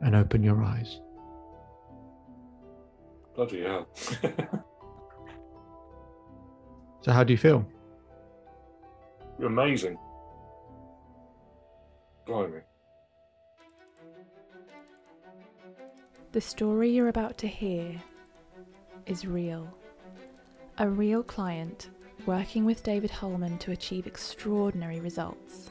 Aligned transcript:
and 0.00 0.14
open 0.14 0.42
your 0.42 0.62
eyes. 0.62 1.00
Bloody 3.34 3.62
hell. 3.62 3.88
So, 7.00 7.12
how 7.12 7.24
do 7.24 7.32
you 7.32 7.38
feel? 7.38 7.64
You're 9.38 9.48
amazing. 9.48 9.96
Blimey. 12.26 12.60
The 16.32 16.40
story 16.40 16.90
you're 16.90 17.08
about 17.08 17.38
to 17.38 17.46
hear 17.46 17.94
is 19.06 19.26
real. 19.26 19.72
A 20.78 20.88
real 20.88 21.22
client 21.22 21.88
working 22.26 22.64
with 22.64 22.82
David 22.82 23.10
Hulman 23.10 23.58
to 23.58 23.72
achieve 23.72 24.06
extraordinary 24.06 25.00
results. 25.00 25.70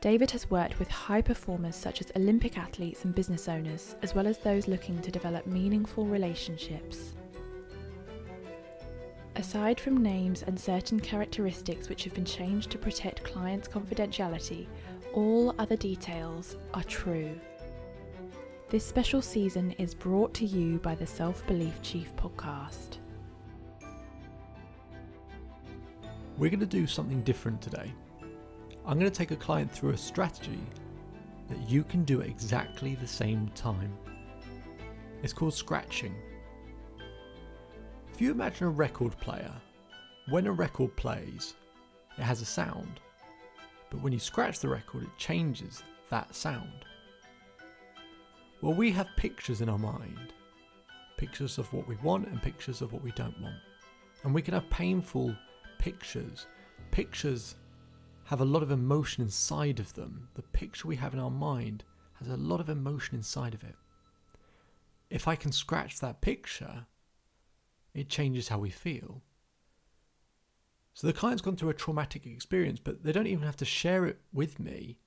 David 0.00 0.30
has 0.30 0.48
worked 0.48 0.78
with 0.78 0.88
high 0.88 1.20
performers 1.20 1.74
such 1.74 2.00
as 2.00 2.12
Olympic 2.14 2.56
athletes 2.56 3.04
and 3.04 3.14
business 3.14 3.48
owners, 3.48 3.96
as 4.02 4.14
well 4.14 4.28
as 4.28 4.38
those 4.38 4.68
looking 4.68 5.00
to 5.00 5.10
develop 5.10 5.44
meaningful 5.46 6.06
relationships. 6.06 7.14
Aside 9.34 9.80
from 9.80 10.02
names 10.02 10.44
and 10.44 10.58
certain 10.58 11.00
characteristics 11.00 11.88
which 11.88 12.04
have 12.04 12.14
been 12.14 12.24
changed 12.24 12.70
to 12.70 12.78
protect 12.78 13.24
clients' 13.24 13.66
confidentiality, 13.66 14.66
all 15.14 15.52
other 15.58 15.76
details 15.76 16.56
are 16.74 16.84
true. 16.84 17.38
This 18.68 18.86
special 18.86 19.22
season 19.22 19.72
is 19.78 19.94
brought 19.94 20.32
to 20.34 20.44
you 20.44 20.78
by 20.78 20.94
the 20.94 21.06
Self 21.06 21.44
Belief 21.48 21.80
Chief 21.82 22.14
podcast. 22.14 22.98
We're 26.36 26.50
going 26.50 26.60
to 26.60 26.66
do 26.66 26.86
something 26.86 27.22
different 27.22 27.60
today. 27.60 27.92
I'm 28.88 28.98
going 28.98 29.10
to 29.12 29.16
take 29.16 29.32
a 29.32 29.36
client 29.36 29.70
through 29.70 29.90
a 29.90 29.98
strategy 29.98 30.58
that 31.50 31.68
you 31.68 31.84
can 31.84 32.04
do 32.04 32.22
at 32.22 32.26
exactly 32.26 32.94
the 32.94 33.06
same 33.06 33.48
time. 33.54 33.92
It's 35.22 35.34
called 35.34 35.52
scratching. 35.52 36.14
If 38.10 38.18
you 38.18 38.30
imagine 38.30 38.66
a 38.66 38.70
record 38.70 39.14
player, 39.20 39.52
when 40.30 40.46
a 40.46 40.52
record 40.52 40.96
plays, 40.96 41.52
it 42.16 42.22
has 42.22 42.40
a 42.40 42.46
sound. 42.46 42.98
But 43.90 44.00
when 44.00 44.14
you 44.14 44.18
scratch 44.18 44.58
the 44.60 44.70
record, 44.70 45.02
it 45.02 45.18
changes 45.18 45.82
that 46.08 46.34
sound. 46.34 46.86
Well, 48.62 48.72
we 48.72 48.90
have 48.92 49.08
pictures 49.16 49.60
in 49.60 49.68
our 49.68 49.78
mind 49.78 50.32
pictures 51.18 51.58
of 51.58 51.70
what 51.74 51.86
we 51.86 51.96
want 51.96 52.28
and 52.28 52.40
pictures 52.40 52.80
of 52.80 52.92
what 52.92 53.02
we 53.02 53.10
don't 53.10 53.38
want. 53.42 53.56
And 54.22 54.32
we 54.32 54.40
can 54.40 54.54
have 54.54 54.70
painful 54.70 55.34
pictures. 55.78 56.46
Pictures 56.92 57.56
have 58.28 58.42
a 58.42 58.44
lot 58.44 58.62
of 58.62 58.70
emotion 58.70 59.22
inside 59.22 59.80
of 59.80 59.94
them. 59.94 60.28
The 60.34 60.42
picture 60.42 60.86
we 60.86 60.96
have 60.96 61.14
in 61.14 61.18
our 61.18 61.30
mind 61.30 61.82
has 62.18 62.28
a 62.28 62.36
lot 62.36 62.60
of 62.60 62.68
emotion 62.68 63.16
inside 63.16 63.54
of 63.54 63.64
it. 63.64 63.74
If 65.08 65.26
I 65.26 65.34
can 65.34 65.50
scratch 65.50 65.98
that 66.00 66.20
picture, 66.20 66.84
it 67.94 68.10
changes 68.10 68.48
how 68.48 68.58
we 68.58 68.68
feel. 68.68 69.22
So 70.92 71.06
the 71.06 71.14
client's 71.14 71.40
gone 71.40 71.56
through 71.56 71.70
a 71.70 71.74
traumatic 71.74 72.26
experience, 72.26 72.78
but 72.78 73.02
they 73.02 73.12
don't 73.12 73.26
even 73.26 73.46
have 73.46 73.56
to 73.56 73.64
share 73.64 74.04
it 74.04 74.18
with 74.30 74.60
me 74.60 74.98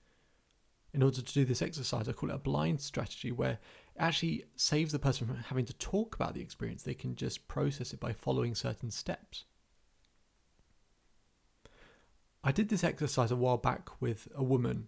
in 0.92 1.04
order 1.04 1.22
to 1.22 1.34
do 1.34 1.46
this 1.46 1.62
exercise. 1.62 2.10
I 2.10 2.14
call 2.14 2.32
it 2.32 2.36
a 2.36 2.40
blind 2.40 2.82
strategy 2.82 3.32
where 3.32 3.52
it 3.52 4.00
actually 4.00 4.46
saves 4.56 4.94
the 4.94 5.00
person 5.00 5.28
from 5.28 5.38
having 5.38 5.66
to 5.66 5.74
talk 5.74 6.16
about 6.16 6.34
the 6.34 6.42
experience. 6.42 6.82
They 6.82 6.96
can 6.96 7.16
just 7.16 7.48
process 7.48 7.94
it 7.94 8.00
by 8.00 8.14
following 8.14 8.56
certain 8.56 8.90
steps. 8.90 9.46
I 12.44 12.52
did 12.52 12.70
this 12.70 12.84
exercise 12.84 13.32
a 13.32 13.36
while 13.36 13.58
back 13.58 14.02
with 14.02 14.28
a 14.36 14.44
woman. 14.44 14.88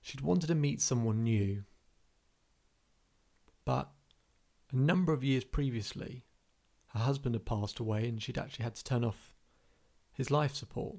She'd 0.00 0.20
wanted 0.20 0.46
to 0.46 0.54
meet 0.54 0.80
someone 0.80 1.22
new, 1.22 1.64
but 3.64 3.90
a 4.72 4.76
number 4.76 5.12
of 5.12 5.24
years 5.24 5.44
previously, 5.44 6.24
her 6.94 7.00
husband 7.00 7.34
had 7.34 7.44
passed 7.44 7.78
away 7.78 8.08
and 8.08 8.22
she'd 8.22 8.38
actually 8.38 8.62
had 8.62 8.76
to 8.76 8.84
turn 8.84 9.04
off 9.04 9.34
his 10.12 10.30
life 10.30 10.54
support. 10.54 10.96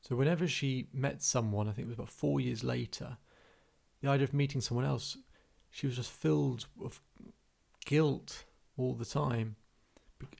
So 0.00 0.16
whenever 0.16 0.46
she 0.46 0.88
met 0.92 1.22
someone, 1.22 1.68
I 1.68 1.72
think 1.72 1.86
it 1.86 1.88
was 1.88 1.98
about 1.98 2.08
four 2.10 2.40
years 2.40 2.62
later, 2.62 3.18
the 4.00 4.08
idea 4.08 4.24
of 4.24 4.34
meeting 4.34 4.60
someone 4.60 4.86
else, 4.86 5.16
she 5.70 5.86
was 5.86 5.96
just 5.96 6.10
filled 6.10 6.66
with 6.76 7.00
guilt 7.84 8.44
all 8.76 8.94
the 8.94 9.04
time. 9.04 9.56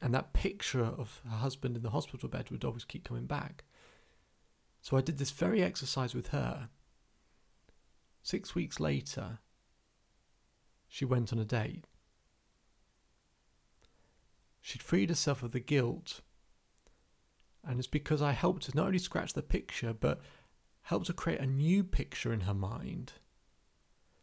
And 0.00 0.14
that 0.14 0.32
picture 0.32 0.84
of 0.84 1.20
her 1.28 1.36
husband 1.36 1.76
in 1.76 1.82
the 1.82 1.90
hospital 1.90 2.28
bed 2.28 2.50
would 2.50 2.64
always 2.64 2.84
keep 2.84 3.04
coming 3.04 3.26
back. 3.26 3.64
So 4.82 4.96
I 4.96 5.00
did 5.00 5.18
this 5.18 5.30
very 5.30 5.62
exercise 5.62 6.14
with 6.14 6.28
her. 6.28 6.68
Six 8.22 8.54
weeks 8.54 8.80
later, 8.80 9.38
she 10.88 11.04
went 11.04 11.32
on 11.32 11.38
a 11.38 11.44
date. 11.44 11.86
She'd 14.60 14.82
freed 14.82 15.10
herself 15.10 15.42
of 15.42 15.52
the 15.52 15.60
guilt 15.60 16.20
and 17.66 17.78
it's 17.78 17.88
because 17.88 18.20
I 18.20 18.32
helped 18.32 18.66
her 18.66 18.72
not 18.74 18.86
only 18.86 18.98
scratch 18.98 19.32
the 19.32 19.42
picture, 19.42 19.92
but 19.92 20.20
helped 20.82 21.08
her 21.08 21.14
create 21.14 21.40
a 21.40 21.46
new 21.46 21.82
picture 21.82 22.32
in 22.32 22.40
her 22.40 22.54
mind. 22.54 23.14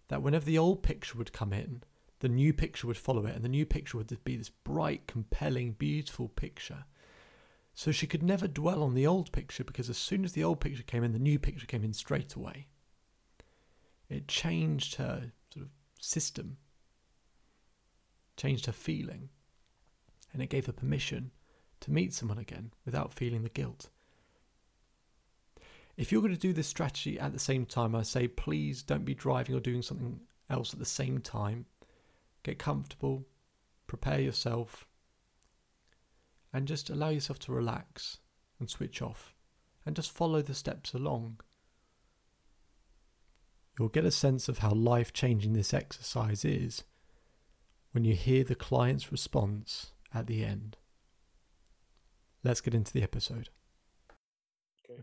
That 0.10 0.22
whenever 0.22 0.46
the 0.46 0.58
old 0.58 0.84
picture 0.84 1.18
would 1.18 1.34
come 1.34 1.54
in, 1.54 1.84
the 2.22 2.30
new 2.30 2.54
picture 2.54 2.88
would 2.88 2.98
follow 2.98 3.26
it, 3.26 3.36
and 3.36 3.44
the 3.44 3.50
new 3.50 3.66
picture 3.66 3.98
would 3.98 4.24
be 4.24 4.38
this 4.38 4.50
bright, 4.50 5.08
compelling, 5.08 5.74
beautiful 5.74 6.30
picture. 6.30 6.86
So 7.74 7.92
she 7.92 8.08
could 8.08 8.24
never 8.24 8.48
dwell 8.48 8.84
on 8.84 8.94
the 8.94 9.08
old 9.08 9.32
picture 9.32 9.64
because 9.64 9.90
as 9.90 9.98
soon 9.98 10.24
as 10.24 10.34
the 10.34 10.44
old 10.44 10.60
picture 10.60 10.84
came 10.84 11.04
in, 11.04 11.14
the 11.14 11.20
new 11.20 11.40
picture 11.40 11.66
came 11.66 11.84
in 11.84 11.94
straight 11.94 12.36
away. 12.36 12.68
It 14.08 14.28
changed 14.28 14.96
her 14.96 15.32
sort 15.52 15.66
of 15.66 15.72
system, 16.00 16.58
changed 18.38 18.68
her 18.68 18.72
feeling, 18.72 19.30
and 20.32 20.42
it 20.42 20.50
gave 20.50 20.68
her 20.68 20.74
permission 20.74 21.32
to 21.80 21.92
meet 21.92 22.14
someone 22.14 22.38
again 22.38 22.72
without 22.86 23.14
feeling 23.14 23.44
the 23.44 23.50
guilt. 23.50 23.90
If 25.98 26.12
you're 26.12 26.22
going 26.22 26.34
to 26.34 26.40
do 26.40 26.54
this 26.54 26.68
strategy 26.68 27.20
at 27.20 27.34
the 27.34 27.40
same 27.40 27.66
time, 27.66 27.96
I 27.96 28.04
say 28.04 28.28
please 28.28 28.84
don't 28.84 29.06
be 29.06 29.16
driving 29.16 29.56
or 29.56 29.60
doing 29.60 29.82
something 29.82 30.20
else 30.50 30.74
at 30.74 30.80
the 30.80 30.86
same 30.86 31.20
time. 31.20 31.66
Get 32.44 32.60
comfortable, 32.60 33.28
prepare 33.88 34.20
yourself, 34.20 34.88
and 36.54 36.68
just 36.68 36.90
allow 36.90 37.10
yourself 37.10 37.40
to 37.40 37.52
relax 37.52 38.18
and 38.60 38.70
switch 38.70 39.02
off 39.02 39.34
and 39.86 39.96
just 39.96 40.12
follow 40.12 40.42
the 40.42 40.54
steps 40.54 40.94
along. 40.94 41.40
You'll 43.78 43.90
get 43.90 44.06
a 44.06 44.12
sense 44.12 44.48
of 44.50 44.60
how 44.60 44.72
life 44.72 45.14
changing 45.14 45.54
this 45.54 45.74
exercise 45.74 46.44
is 46.44 46.84
when 47.92 48.04
you 48.04 48.16
hear 48.16 48.44
the 48.44 48.56
client's 48.56 49.12
response 49.12 49.94
at 50.14 50.28
the 50.28 50.44
end 50.44 50.78
let's 52.44 52.62
get 52.62 52.74
into 52.74 52.94
the 52.94 53.04
episode. 53.04 53.50
Okay. 54.90 55.02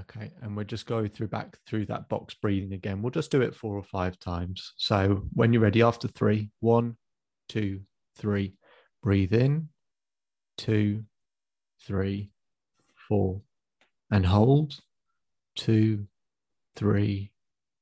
Okay, 0.00 0.32
and 0.40 0.56
we'll 0.56 0.64
just 0.64 0.86
go 0.86 1.06
through 1.06 1.28
back 1.28 1.58
through 1.66 1.86
that 1.86 2.08
box 2.08 2.34
breathing 2.34 2.72
again. 2.72 3.02
We'll 3.02 3.10
just 3.10 3.30
do 3.30 3.42
it 3.42 3.54
four 3.54 3.76
or 3.76 3.82
five 3.82 4.18
times. 4.18 4.72
So 4.76 5.24
when 5.34 5.52
you're 5.52 5.62
ready, 5.62 5.82
after 5.82 6.08
three, 6.08 6.50
one, 6.60 6.96
two, 7.48 7.80
three, 8.16 8.54
breathe 9.02 9.34
in, 9.34 9.68
two, 10.56 11.04
three, 11.86 12.30
four, 13.08 13.42
and 14.10 14.24
hold, 14.24 14.80
two, 15.56 16.06
three, 16.74 17.32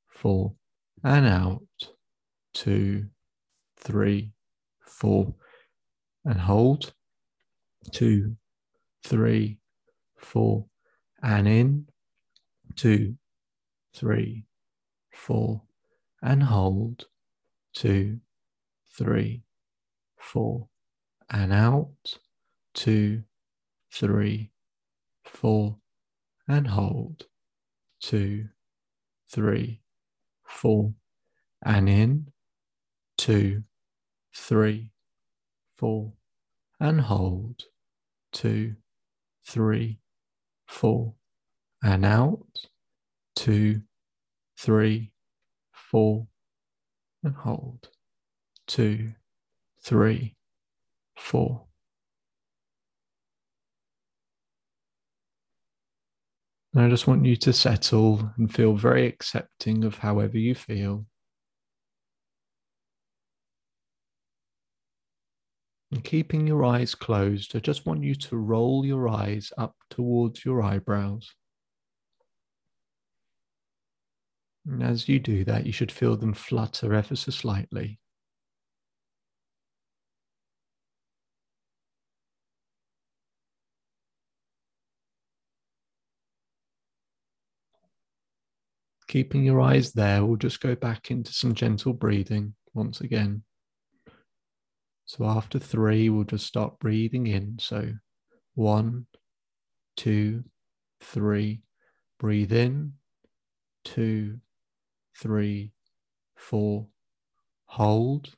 four, 0.08 0.54
and 1.04 1.26
out, 1.26 1.62
two, 2.54 3.06
three, 3.78 4.32
four, 4.84 5.32
and 6.24 6.40
hold, 6.40 6.92
two, 7.92 8.36
three, 9.04 9.58
four, 10.18 10.66
and 11.22 11.46
in, 11.46 11.86
two, 12.80 13.14
three, 13.94 14.46
four, 15.12 15.60
and 16.22 16.42
hold, 16.42 17.04
two, 17.74 18.18
three, 18.96 19.42
four, 20.16 20.66
and 21.28 21.52
out, 21.52 22.16
two, 22.72 23.22
three, 23.92 24.50
four, 25.24 25.76
and 26.48 26.68
hold, 26.68 27.26
two, 28.00 28.48
three, 29.30 29.82
four, 30.46 30.94
and 31.62 31.86
in, 31.86 32.28
two, 33.18 33.62
three, 34.34 34.88
four, 35.76 36.14
and 36.80 37.02
hold, 37.02 37.64
two, 38.32 38.74
three, 39.46 39.98
four, 40.66 41.12
and 41.82 42.04
out, 42.06 42.69
two, 43.36 43.82
three, 44.58 45.12
four, 45.72 46.26
and 47.22 47.34
hold, 47.34 47.88
two, 48.66 49.12
three, 49.82 50.36
four. 51.16 51.66
And 56.72 56.84
I 56.84 56.88
just 56.88 57.08
want 57.08 57.24
you 57.24 57.34
to 57.36 57.52
settle 57.52 58.32
and 58.38 58.52
feel 58.52 58.74
very 58.74 59.06
accepting 59.06 59.84
of 59.84 59.98
however 59.98 60.38
you 60.38 60.54
feel. 60.54 61.06
And 65.90 66.04
keeping 66.04 66.46
your 66.46 66.64
eyes 66.64 66.94
closed, 66.94 67.56
I 67.56 67.58
just 67.58 67.84
want 67.84 68.04
you 68.04 68.14
to 68.14 68.36
roll 68.36 68.86
your 68.86 69.08
eyes 69.08 69.52
up 69.58 69.74
towards 69.90 70.44
your 70.44 70.62
eyebrows. 70.62 71.34
And 74.66 74.82
as 74.82 75.08
you 75.08 75.18
do 75.18 75.44
that, 75.44 75.66
you 75.66 75.72
should 75.72 75.90
feel 75.90 76.16
them 76.16 76.34
flutter 76.34 76.94
ever 76.94 77.16
so 77.16 77.30
slightly. 77.30 77.98
Keeping 89.08 89.42
your 89.42 89.60
eyes 89.60 89.92
there, 89.92 90.24
we'll 90.24 90.36
just 90.36 90.60
go 90.60 90.76
back 90.76 91.10
into 91.10 91.32
some 91.32 91.54
gentle 91.54 91.92
breathing 91.92 92.54
once 92.74 93.00
again. 93.00 93.42
So 95.06 95.24
after 95.24 95.58
three, 95.58 96.08
we'll 96.10 96.22
just 96.22 96.46
start 96.46 96.78
breathing 96.78 97.26
in. 97.26 97.56
So 97.58 97.94
one, 98.54 99.06
two, 99.96 100.44
three. 101.00 101.62
Breathe 102.20 102.52
in, 102.52 102.92
two, 103.84 104.38
three, 105.20 105.72
four. 106.34 106.86
Hold, 107.66 108.30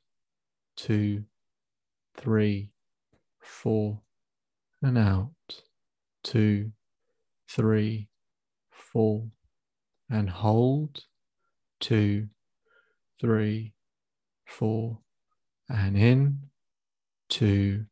two, 0.76 1.24
three, 2.16 2.70
four. 3.40 4.00
And 4.82 4.98
out, 4.98 5.30
two, 6.24 6.72
three, 7.48 8.08
four. 8.70 9.28
And 10.10 10.28
hold, 10.28 11.04
two, 11.80 12.28
three, 13.20 13.74
four. 14.44 14.98
And 15.68 15.96
in, 15.96 16.38
two, 17.28 17.86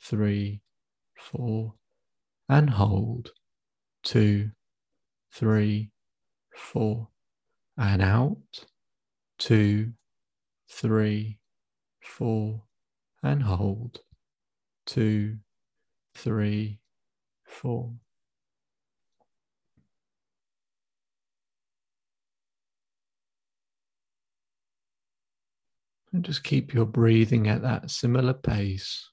three, 0.00 0.62
four, 1.16 1.74
and 2.48 2.70
hold. 2.70 3.30
Two, 4.02 4.50
three, 5.32 5.90
four, 6.54 7.08
and 7.76 8.02
out. 8.02 8.38
Two, 9.38 9.92
three, 10.70 11.38
four, 12.02 12.62
and 13.22 13.42
hold. 13.42 14.00
Two, 14.86 15.38
three, 16.14 16.80
four. 17.44 17.92
And 26.12 26.24
just 26.24 26.44
keep 26.44 26.72
your 26.72 26.86
breathing 26.86 27.48
at 27.48 27.62
that 27.62 27.90
similar 27.90 28.34
pace. 28.34 29.10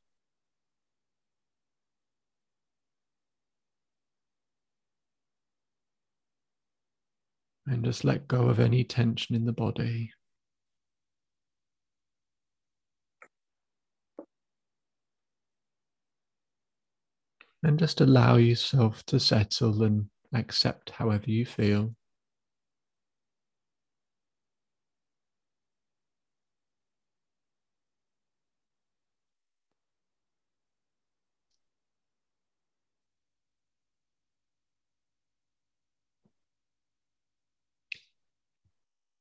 And 7.71 7.85
just 7.85 8.03
let 8.03 8.27
go 8.27 8.49
of 8.49 8.59
any 8.59 8.83
tension 8.83 9.33
in 9.33 9.45
the 9.45 9.53
body. 9.53 10.11
And 17.63 17.79
just 17.79 18.01
allow 18.01 18.35
yourself 18.35 19.05
to 19.05 19.21
settle 19.21 19.83
and 19.83 20.09
accept 20.33 20.89
however 20.89 21.31
you 21.31 21.45
feel. 21.45 21.95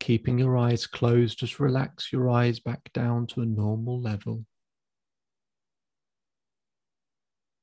Keeping 0.01 0.39
your 0.41 0.57
eyes 0.57 0.89
closed, 0.89 1.39
just 1.39 1.61
relax 1.61 2.13
your 2.13 2.29
eyes 2.29 2.59
back 2.59 2.93
down 2.93 3.29
to 3.29 3.43
a 3.43 3.47
normal 3.47 4.01
level. 4.01 4.45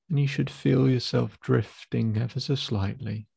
And 0.10 0.18
you 0.18 0.28
should 0.28 0.50
feel 0.50 0.90
yourself 0.90 1.38
drifting 1.42 2.16
ever 2.18 2.40
so 2.40 2.56
slightly. 2.56 3.28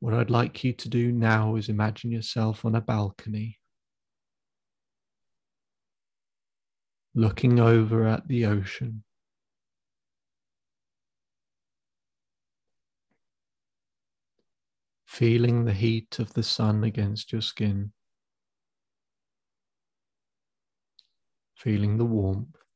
What 0.00 0.14
I'd 0.14 0.30
like 0.30 0.64
you 0.64 0.72
to 0.72 0.88
do 0.88 1.12
now 1.12 1.54
is 1.54 1.68
imagine 1.68 2.10
yourself 2.10 2.64
on 2.64 2.74
a 2.74 2.80
balcony. 2.80 3.59
Looking 7.14 7.58
over 7.58 8.06
at 8.06 8.28
the 8.28 8.46
ocean. 8.46 9.02
Feeling 15.06 15.64
the 15.64 15.72
heat 15.72 16.18
of 16.18 16.34
the 16.34 16.42
sun 16.42 16.84
against 16.84 17.32
your 17.32 17.42
skin. 17.42 17.92
Feeling 21.56 21.98
the 21.98 22.04
warmth. 22.04 22.69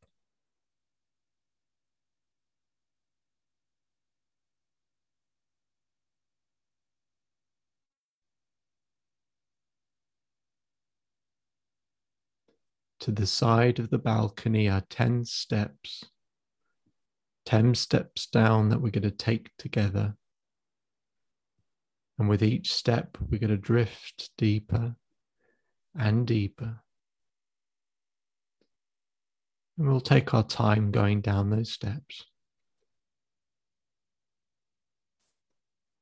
To 13.05 13.13
the 13.13 13.27
side 13.27 13.79
of 13.81 13.91
the 13.91 13.99
balcony 13.99 14.67
are 14.67 14.83
10 14.89 15.27
steps, 15.27 16.07
10 17.45 17.75
steps 17.75 18.27
down 18.27 18.71
that 18.71 18.81
we're 18.81 18.89
going 18.89 19.03
to 19.03 19.11
take 19.11 19.51
together. 19.59 20.17
And 22.19 22.31
with 22.31 22.43
each 22.43 22.73
step, 22.73 23.19
we're 23.21 23.41
going 23.41 23.51
to 23.51 23.59
drift 23.59 24.31
deeper 24.39 24.97
and 25.95 26.27
deeper. 26.27 26.81
And 29.77 29.87
we'll 29.87 30.01
take 30.01 30.33
our 30.33 30.43
time 30.43 30.91
going 30.91 31.21
down 31.21 31.51
those 31.51 31.71
steps. 31.71 32.25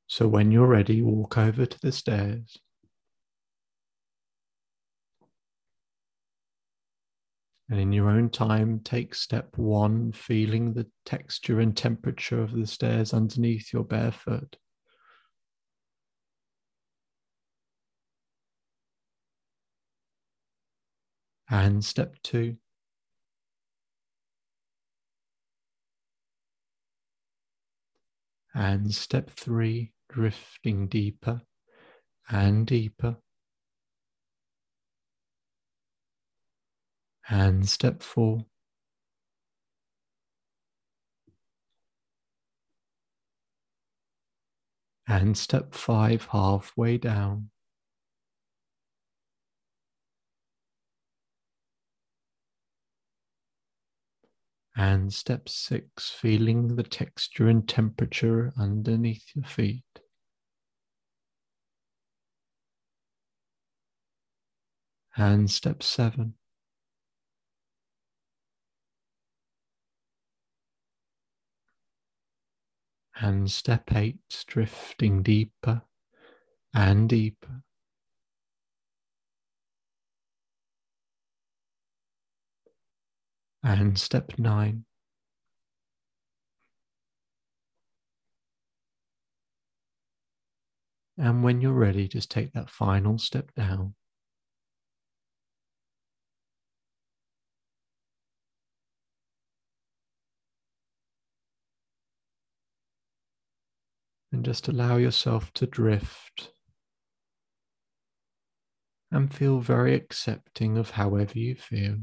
So 0.07 0.25
when 0.29 0.51
you're 0.51 0.67
ready, 0.67 1.01
walk 1.01 1.37
over 1.37 1.65
to 1.65 1.79
the 1.81 1.91
stairs. 1.91 2.57
And 7.73 7.81
in 7.81 7.91
your 7.91 8.11
own 8.11 8.29
time, 8.29 8.81
take 8.81 9.15
step 9.15 9.57
one, 9.57 10.11
feeling 10.11 10.73
the 10.73 10.85
texture 11.05 11.59
and 11.59 11.75
temperature 11.75 12.39
of 12.39 12.51
the 12.51 12.67
stairs 12.67 13.15
underneath 13.15 13.73
your 13.73 13.83
bare 13.83 14.11
foot. 14.11 14.57
And 21.49 21.83
step 21.83 22.13
two. 22.21 22.57
And 28.53 28.93
step 28.93 29.31
three, 29.31 29.93
drifting 30.09 30.89
deeper 30.89 31.41
and 32.29 32.67
deeper. 32.67 33.17
And 37.29 37.67
step 37.67 38.01
four. 38.01 38.45
And 45.07 45.37
step 45.37 45.75
five, 45.75 46.27
halfway 46.31 46.97
down. 46.97 47.49
And 54.75 55.13
step 55.13 55.49
six, 55.49 56.09
feeling 56.09 56.75
the 56.75 56.83
texture 56.83 57.47
and 57.47 57.67
temperature 57.67 58.53
underneath 58.57 59.23
your 59.35 59.45
feet. 59.45 59.83
And 65.15 65.51
step 65.51 65.83
seven, 65.83 66.33
and 73.21 73.49
step 73.49 73.93
eight 73.93 74.17
drifting 74.47 75.23
deeper 75.23 75.83
and 76.73 77.09
deeper. 77.09 77.63
And 83.63 83.97
step 83.97 84.37
nine. 84.37 84.85
And 91.17 91.43
when 91.43 91.61
you're 91.61 91.71
ready, 91.71 92.07
just 92.07 92.31
take 92.31 92.53
that 92.53 92.69
final 92.69 93.17
step 93.17 93.53
down. 93.55 93.95
Just 104.43 104.67
allow 104.67 104.97
yourself 104.97 105.53
to 105.53 105.65
drift 105.65 106.51
and 109.09 109.33
feel 109.33 109.61
very 109.61 109.95
accepting 109.95 110.77
of 110.77 110.91
however 110.91 111.39
you 111.39 111.55
feel. 111.55 111.99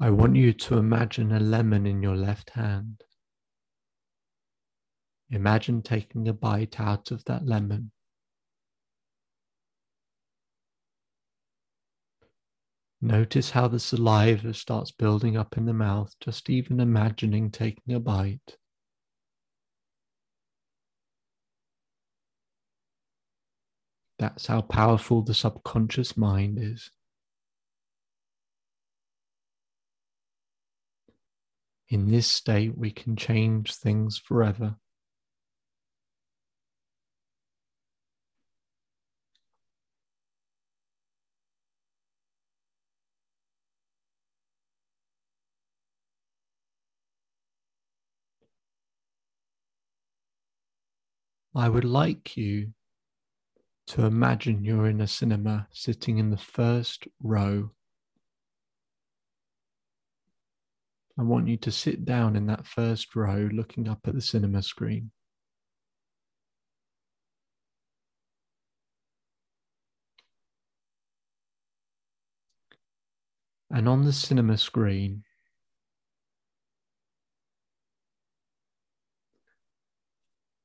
I 0.00 0.10
want 0.10 0.36
you 0.36 0.52
to 0.52 0.78
imagine 0.78 1.32
a 1.32 1.40
lemon 1.40 1.86
in 1.86 2.04
your 2.04 2.14
left 2.14 2.50
hand. 2.50 3.02
Imagine 5.30 5.82
taking 5.82 6.26
a 6.26 6.32
bite 6.32 6.80
out 6.80 7.10
of 7.10 7.24
that 7.24 7.46
lemon. 7.46 7.90
Notice 13.00 13.50
how 13.50 13.68
the 13.68 13.78
saliva 13.78 14.54
starts 14.54 14.90
building 14.90 15.36
up 15.36 15.56
in 15.56 15.66
the 15.66 15.72
mouth, 15.72 16.14
just 16.20 16.50
even 16.50 16.80
imagining 16.80 17.50
taking 17.50 17.94
a 17.94 18.00
bite. 18.00 18.56
That's 24.18 24.46
how 24.48 24.62
powerful 24.62 25.22
the 25.22 25.34
subconscious 25.34 26.16
mind 26.16 26.58
is. 26.60 26.90
In 31.88 32.08
this 32.08 32.26
state, 32.26 32.76
we 32.76 32.90
can 32.90 33.14
change 33.14 33.74
things 33.74 34.18
forever. 34.18 34.76
I 51.58 51.68
would 51.68 51.84
like 51.84 52.36
you 52.36 52.68
to 53.88 54.04
imagine 54.04 54.64
you're 54.64 54.86
in 54.86 55.00
a 55.00 55.08
cinema 55.08 55.66
sitting 55.72 56.18
in 56.18 56.30
the 56.30 56.36
first 56.36 57.08
row 57.20 57.70
I 61.18 61.22
want 61.24 61.48
you 61.48 61.56
to 61.56 61.72
sit 61.72 62.04
down 62.04 62.36
in 62.36 62.46
that 62.46 62.64
first 62.64 63.16
row 63.16 63.48
looking 63.52 63.88
up 63.88 64.06
at 64.06 64.14
the 64.14 64.20
cinema 64.20 64.62
screen. 64.62 65.10
And 73.68 73.88
on 73.88 74.04
the 74.04 74.12
cinema 74.12 74.58
screen, 74.58 75.24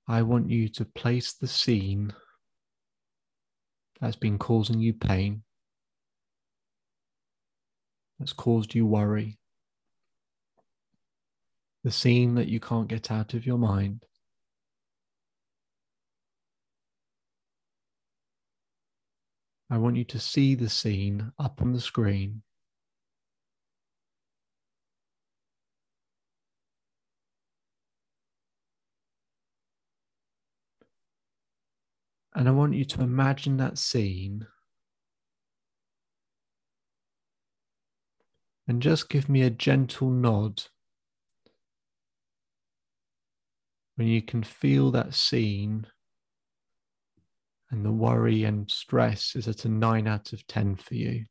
I 0.07 0.21
want 0.21 0.49
you 0.49 0.67
to 0.69 0.85
place 0.85 1.33
the 1.33 1.47
scene 1.47 2.13
that's 4.01 4.17
been 4.17 4.37
causing 4.37 4.81
you 4.81 4.93
pain, 4.93 5.43
that's 8.19 8.33
caused 8.33 8.75
you 8.75 8.85
worry, 8.85 9.37
the 11.85 11.91
scene 11.91 12.35
that 12.35 12.49
you 12.49 12.59
can't 12.59 12.89
get 12.89 13.11
out 13.11 13.33
of 13.33 13.45
your 13.45 13.57
mind. 13.57 14.05
I 19.69 19.77
want 19.77 19.95
you 19.95 20.03
to 20.03 20.19
see 20.19 20.53
the 20.53 20.69
scene 20.69 21.31
up 21.39 21.61
on 21.61 21.71
the 21.71 21.81
screen. 21.81 22.43
And 32.35 32.47
I 32.47 32.51
want 32.51 32.73
you 32.73 32.85
to 32.85 33.01
imagine 33.01 33.57
that 33.57 33.77
scene 33.77 34.47
and 38.67 38.81
just 38.81 39.09
give 39.09 39.29
me 39.29 39.43
a 39.43 39.49
gentle 39.49 40.09
nod 40.09 40.63
when 43.95 44.07
you 44.07 44.21
can 44.21 44.41
feel 44.41 44.89
that 44.91 45.13
scene 45.13 45.85
and 47.69 47.85
the 47.85 47.91
worry 47.91 48.43
and 48.43 48.69
stress 48.69 49.35
is 49.35 49.47
at 49.47 49.65
a 49.65 49.69
nine 49.69 50.07
out 50.07 50.33
of 50.33 50.45
10 50.47 50.75
for 50.75 50.95
you. 50.95 51.25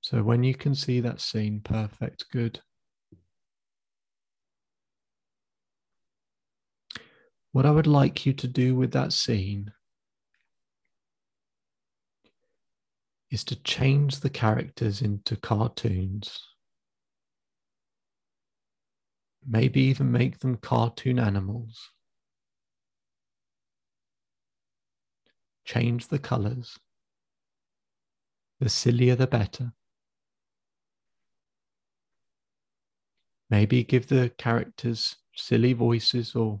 So 0.00 0.22
when 0.22 0.44
you 0.44 0.54
can 0.54 0.74
see 0.74 1.00
that 1.00 1.20
scene, 1.20 1.60
perfect, 1.60 2.26
good. 2.30 2.60
What 7.56 7.64
I 7.64 7.70
would 7.70 7.86
like 7.86 8.26
you 8.26 8.34
to 8.34 8.46
do 8.46 8.74
with 8.74 8.92
that 8.92 9.14
scene 9.14 9.72
is 13.30 13.44
to 13.44 13.56
change 13.56 14.20
the 14.20 14.28
characters 14.28 15.00
into 15.00 15.36
cartoons 15.36 16.38
maybe 19.42 19.80
even 19.80 20.12
make 20.12 20.40
them 20.40 20.58
cartoon 20.58 21.18
animals. 21.18 21.92
Change 25.64 26.08
the 26.08 26.18
colors. 26.18 26.78
The 28.60 28.68
sillier 28.68 29.16
the 29.16 29.26
better. 29.26 29.72
Maybe 33.48 33.82
give 33.82 34.08
the 34.08 34.30
characters 34.36 35.16
silly 35.34 35.72
voices 35.72 36.34
or 36.34 36.60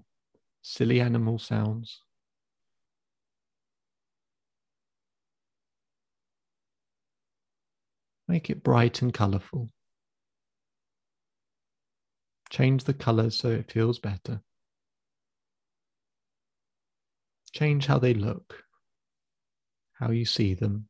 silly 0.66 1.00
animal 1.00 1.38
sounds. 1.38 2.02
Make 8.26 8.50
it 8.50 8.64
bright 8.64 9.00
and 9.00 9.14
colourful. 9.14 9.70
Change 12.50 12.82
the 12.82 12.94
colors 12.94 13.38
so 13.38 13.50
it 13.50 13.70
feels 13.70 14.00
better. 14.00 14.42
Change 17.52 17.86
how 17.86 18.00
they 18.00 18.12
look, 18.12 18.64
how 19.94 20.10
you 20.10 20.24
see 20.24 20.54
them. 20.54 20.88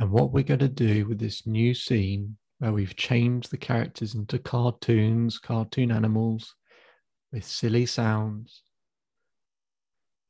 And 0.00 0.10
what 0.10 0.32
we're 0.32 0.42
going 0.42 0.58
to 0.58 0.68
do 0.68 1.06
with 1.06 1.20
this 1.20 1.46
new 1.46 1.72
scene, 1.72 2.36
where 2.58 2.72
we've 2.72 2.96
changed 2.96 3.50
the 3.50 3.56
characters 3.56 4.14
into 4.14 4.38
cartoons, 4.38 5.38
cartoon 5.38 5.90
animals 5.90 6.54
with 7.32 7.44
silly 7.44 7.86
sounds, 7.86 8.62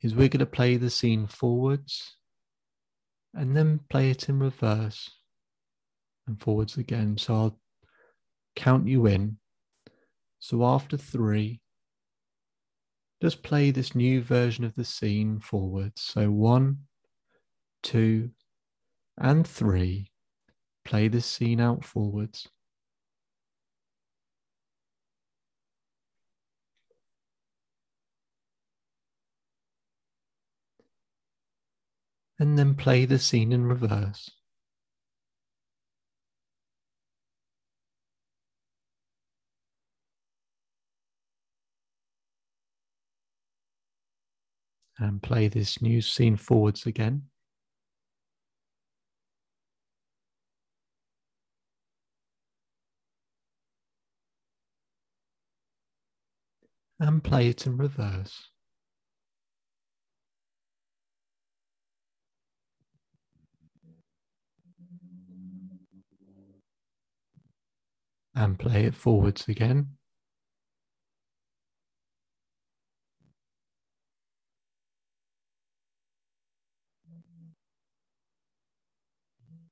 is 0.02 0.14
we're 0.14 0.28
going 0.28 0.40
to 0.40 0.46
play 0.46 0.76
the 0.76 0.90
scene 0.90 1.26
forwards 1.26 2.16
and 3.34 3.54
then 3.54 3.80
play 3.88 4.10
it 4.10 4.28
in 4.28 4.38
reverse 4.38 5.10
and 6.26 6.40
forwards 6.40 6.76
again. 6.76 7.16
So 7.18 7.34
I'll 7.34 7.60
count 8.56 8.86
you 8.86 9.06
in. 9.06 9.38
So 10.38 10.64
after 10.64 10.96
three, 10.96 11.60
just 13.22 13.42
play 13.42 13.70
this 13.70 13.94
new 13.94 14.22
version 14.22 14.64
of 14.64 14.74
the 14.74 14.84
scene 14.84 15.40
forwards. 15.40 16.02
So 16.02 16.30
one, 16.30 16.80
two, 17.82 18.30
and 19.16 19.46
three. 19.46 20.10
Play 20.84 21.08
this 21.08 21.26
scene 21.26 21.60
out 21.60 21.84
forwards. 21.84 22.48
and 32.38 32.58
then 32.58 32.74
play 32.74 33.04
the 33.04 33.18
scene 33.18 33.52
in 33.52 33.66
reverse. 33.66 34.30
And 44.98 45.22
play 45.22 45.48
this 45.48 45.82
new 45.82 46.00
scene 46.00 46.36
forwards 46.36 46.86
again. 46.86 47.24
And 57.00 57.22
play 57.22 57.48
it 57.48 57.66
in 57.66 57.76
reverse. 57.76 58.50
And 68.36 68.58
play 68.58 68.84
it 68.84 68.96
forwards 68.96 69.48
again. 69.48 69.96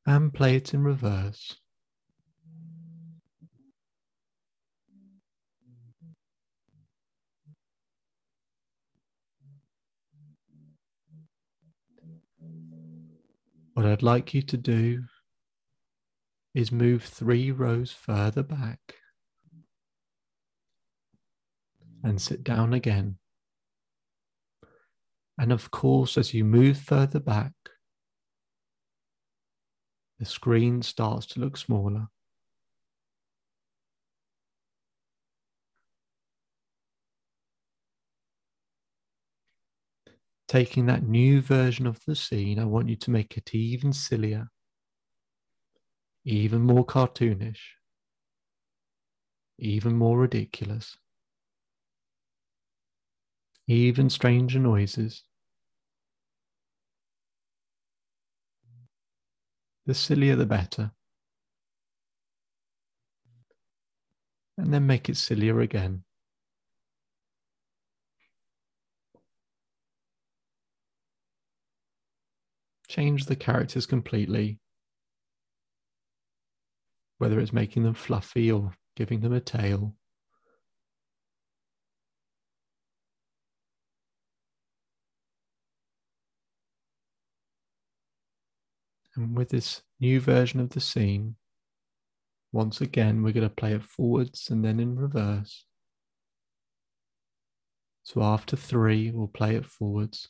And 0.06 0.32
play 0.34 0.56
it 0.56 0.74
in 0.74 0.82
reverse. 0.82 1.56
What 13.74 13.86
I'd 13.86 14.02
like 14.02 14.34
you 14.34 14.42
to 14.42 14.56
do 14.56 15.04
is 16.54 16.70
move 16.70 17.02
three 17.02 17.50
rows 17.50 17.90
further 17.90 18.42
back 18.42 18.96
and 22.04 22.20
sit 22.20 22.44
down 22.44 22.74
again. 22.74 23.16
And 25.38 25.50
of 25.50 25.70
course, 25.70 26.18
as 26.18 26.34
you 26.34 26.44
move 26.44 26.76
further 26.76 27.20
back, 27.20 27.52
the 30.18 30.26
screen 30.26 30.82
starts 30.82 31.26
to 31.26 31.40
look 31.40 31.56
smaller. 31.56 32.08
Taking 40.52 40.84
that 40.84 41.02
new 41.02 41.40
version 41.40 41.86
of 41.86 42.04
the 42.04 42.14
scene, 42.14 42.58
I 42.58 42.66
want 42.66 42.90
you 42.90 42.96
to 42.96 43.10
make 43.10 43.38
it 43.38 43.54
even 43.54 43.94
sillier, 43.94 44.48
even 46.26 46.60
more 46.60 46.84
cartoonish, 46.84 47.60
even 49.58 49.96
more 49.96 50.18
ridiculous, 50.18 50.98
even 53.66 54.10
stranger 54.10 54.58
noises. 54.58 55.24
The 59.86 59.94
sillier 59.94 60.36
the 60.36 60.44
better. 60.44 60.92
And 64.58 64.74
then 64.74 64.86
make 64.86 65.08
it 65.08 65.16
sillier 65.16 65.60
again. 65.62 66.04
Change 72.92 73.24
the 73.24 73.34
characters 73.34 73.86
completely, 73.86 74.58
whether 77.16 77.40
it's 77.40 77.52
making 77.52 77.84
them 77.84 77.94
fluffy 77.94 78.52
or 78.52 78.74
giving 78.96 79.20
them 79.20 79.32
a 79.32 79.40
tail. 79.40 79.94
And 89.16 89.34
with 89.34 89.48
this 89.48 89.80
new 89.98 90.20
version 90.20 90.60
of 90.60 90.70
the 90.70 90.80
scene, 90.80 91.36
once 92.52 92.82
again, 92.82 93.22
we're 93.22 93.32
going 93.32 93.48
to 93.48 93.54
play 93.54 93.72
it 93.72 93.84
forwards 93.84 94.50
and 94.50 94.62
then 94.62 94.78
in 94.78 94.96
reverse. 94.96 95.64
So 98.02 98.22
after 98.22 98.54
three, 98.54 99.10
we'll 99.10 99.28
play 99.28 99.54
it 99.54 99.64
forwards. 99.64 100.28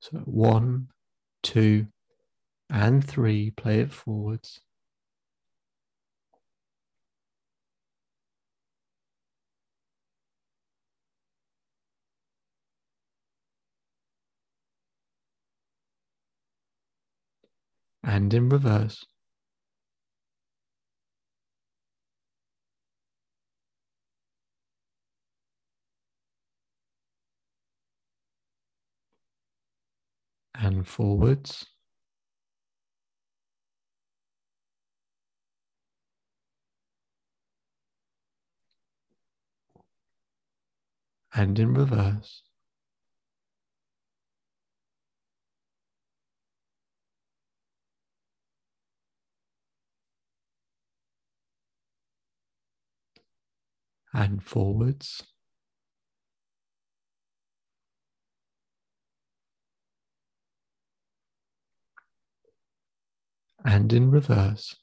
So 0.00 0.18
one, 0.24 0.88
two, 1.42 1.88
and 2.70 3.04
three, 3.06 3.50
play 3.52 3.80
it 3.80 3.92
forwards. 3.92 4.60
And 18.02 18.32
in 18.34 18.48
reverse. 18.50 19.06
And 30.54 30.86
forwards. 30.86 31.66
And 41.34 41.58
in 41.58 41.74
reverse. 41.74 42.42
And 54.12 54.42
forwards. 54.42 55.24
And 63.64 63.92
in 63.92 64.10
reverse. 64.10 64.76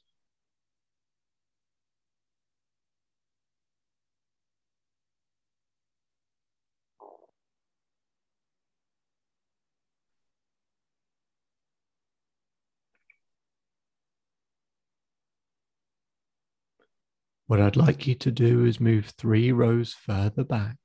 What 17.46 17.62
I'd 17.62 17.76
like 17.76 18.06
you 18.06 18.14
to 18.16 18.30
do 18.30 18.66
is 18.66 18.78
move 18.78 19.06
three 19.06 19.52
rows 19.52 19.94
further 19.94 20.44
back 20.44 20.76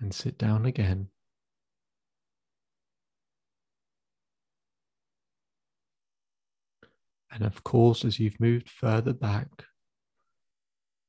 and 0.00 0.14
sit 0.14 0.38
down 0.38 0.64
again. 0.64 1.08
And 7.30 7.42
of 7.44 7.64
course, 7.64 8.04
as 8.04 8.18
you've 8.18 8.38
moved 8.40 8.68
further 8.68 9.12
back, 9.12 9.64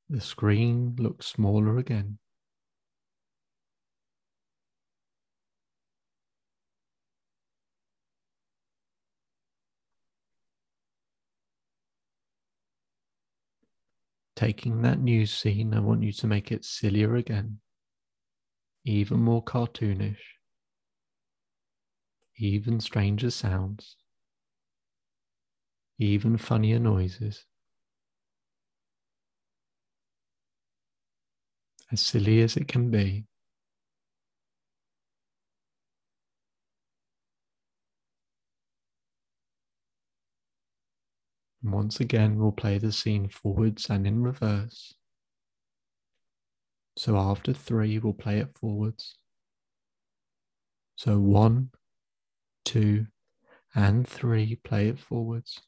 the 0.10 0.22
screen 0.22 0.96
looks 1.00 1.26
smaller 1.26 1.78
again. 1.78 2.20
Taking 14.36 14.82
that 14.82 15.00
new 15.00 15.26
scene, 15.26 15.74
I 15.74 15.80
want 15.80 16.04
you 16.04 16.12
to 16.14 16.28
make 16.28 16.52
it 16.52 16.66
sillier 16.66 17.16
again, 17.16 17.60
even 18.86 19.20
more 19.20 19.44
cartoonish, 19.44 20.38
even 22.38 22.82
stranger 22.82 23.32
sounds 23.32 23.96
even 26.06 26.38
funnier 26.38 26.80
noises. 26.80 27.46
As 31.92 32.02
silly 32.02 32.42
as 32.42 32.58
it 32.58 32.68
can 32.68 32.90
be. 32.90 33.26
And 41.64 41.74
once 41.74 42.00
again, 42.00 42.40
we'll 42.40 42.52
play 42.52 42.78
the 42.80 42.92
scene 42.92 43.30
forwards 43.30 43.90
and 43.90 44.08
in 44.08 44.24
reverse. 44.24 44.96
So 46.98 47.18
after 47.18 47.54
three, 47.54 48.00
we'll 48.00 48.14
play 48.14 48.40
it 48.40 48.58
forwards. 48.58 49.18
So 50.96 51.20
one, 51.20 51.70
two, 52.66 53.08
and 53.76 54.08
three, 54.08 54.56
play 54.56 54.88
it 54.90 55.00
forwards. 55.00 55.62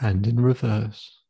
and 0.00 0.26
in 0.26 0.40
reverse. 0.40 1.20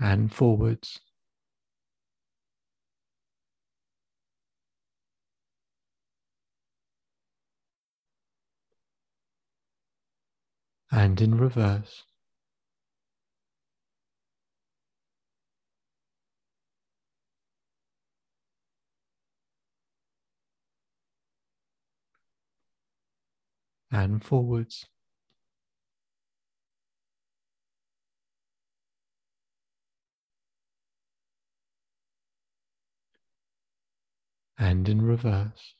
and 0.00 0.32
forwards. 0.32 1.00
And 10.90 11.20
in 11.20 11.36
reverse. 11.36 12.04
And 23.90 24.24
forwards. 24.24 24.86
And 34.58 34.88
in 34.90 35.00
reverse. 35.00 35.74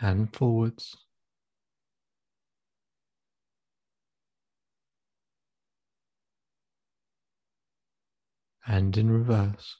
and 0.00 0.32
forwards. 0.34 1.05
And 8.66 8.96
in 8.96 9.10
reverse. 9.10 9.76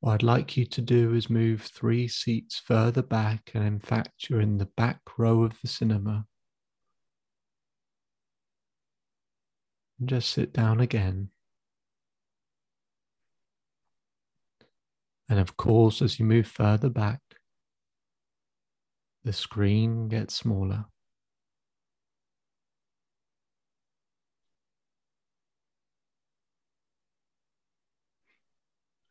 What 0.00 0.14
I'd 0.14 0.22
like 0.24 0.56
you 0.56 0.64
to 0.64 0.80
do 0.80 1.14
is 1.14 1.30
move 1.30 1.62
three 1.62 2.08
seats 2.08 2.58
further 2.58 3.02
back, 3.02 3.52
and 3.54 3.64
in 3.64 3.78
fact, 3.78 4.28
you're 4.28 4.40
in 4.40 4.58
the 4.58 4.66
back 4.66 5.02
row 5.16 5.42
of 5.44 5.60
the 5.60 5.68
cinema. 5.68 6.26
And 9.98 10.08
just 10.08 10.30
sit 10.30 10.52
down 10.52 10.80
again. 10.80 11.30
And 15.28 15.38
of 15.38 15.56
course, 15.56 16.00
as 16.00 16.18
you 16.18 16.24
move 16.24 16.46
further 16.46 16.88
back, 16.88 17.20
the 19.24 19.32
screen 19.32 20.08
gets 20.08 20.34
smaller. 20.34 20.86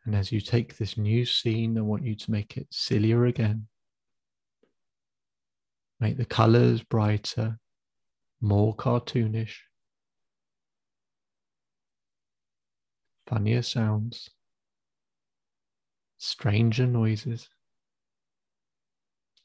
And 0.05 0.15
as 0.15 0.31
you 0.31 0.39
take 0.39 0.77
this 0.77 0.97
new 0.97 1.25
scene, 1.25 1.77
I 1.77 1.81
want 1.81 2.05
you 2.05 2.15
to 2.15 2.31
make 2.31 2.55
it 2.55 2.67
sillier 2.71 3.25
again. 3.25 3.67
Make 5.99 6.17
the 6.17 6.25
colors 6.25 6.81
brighter, 6.81 7.59
more 8.39 8.73
cartoonish. 8.73 9.66
Funnier 13.27 13.61
sounds, 13.61 14.29
stranger 16.17 16.87
noises, 16.87 17.49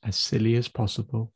as 0.02 0.16
silly 0.16 0.56
as 0.56 0.68
possible. 0.68 1.32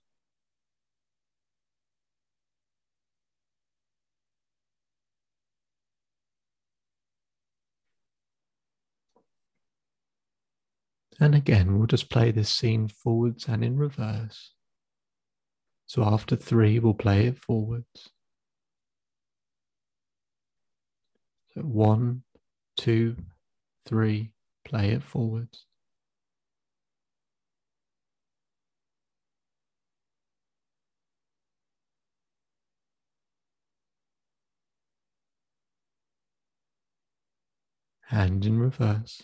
And 11.19 11.35
again, 11.35 11.79
we'll 11.79 11.87
just 11.87 12.11
play 12.11 12.31
this 12.31 12.51
scene 12.51 12.89
forwards 12.89 13.49
and 13.49 13.65
in 13.65 13.77
reverse. 13.77 14.53
So 15.87 16.05
after 16.05 16.37
three, 16.37 16.79
we'll 16.79 16.95
play 16.95 17.27
it 17.27 17.39
forwards. 17.39 18.11
So 21.55 21.63
one, 21.63 22.25
two, 22.77 23.17
three, 23.87 24.33
play 24.65 24.91
it 24.93 25.03
forwards. 25.03 25.67
Hand 38.07 38.47
in 38.47 38.59
reverse. 38.59 39.23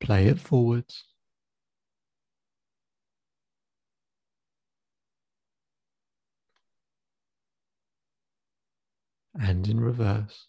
Play 0.00 0.26
it 0.26 0.40
forwards. 0.40 1.04
And 9.40 9.66
in 9.66 9.80
reverse. 9.80 10.46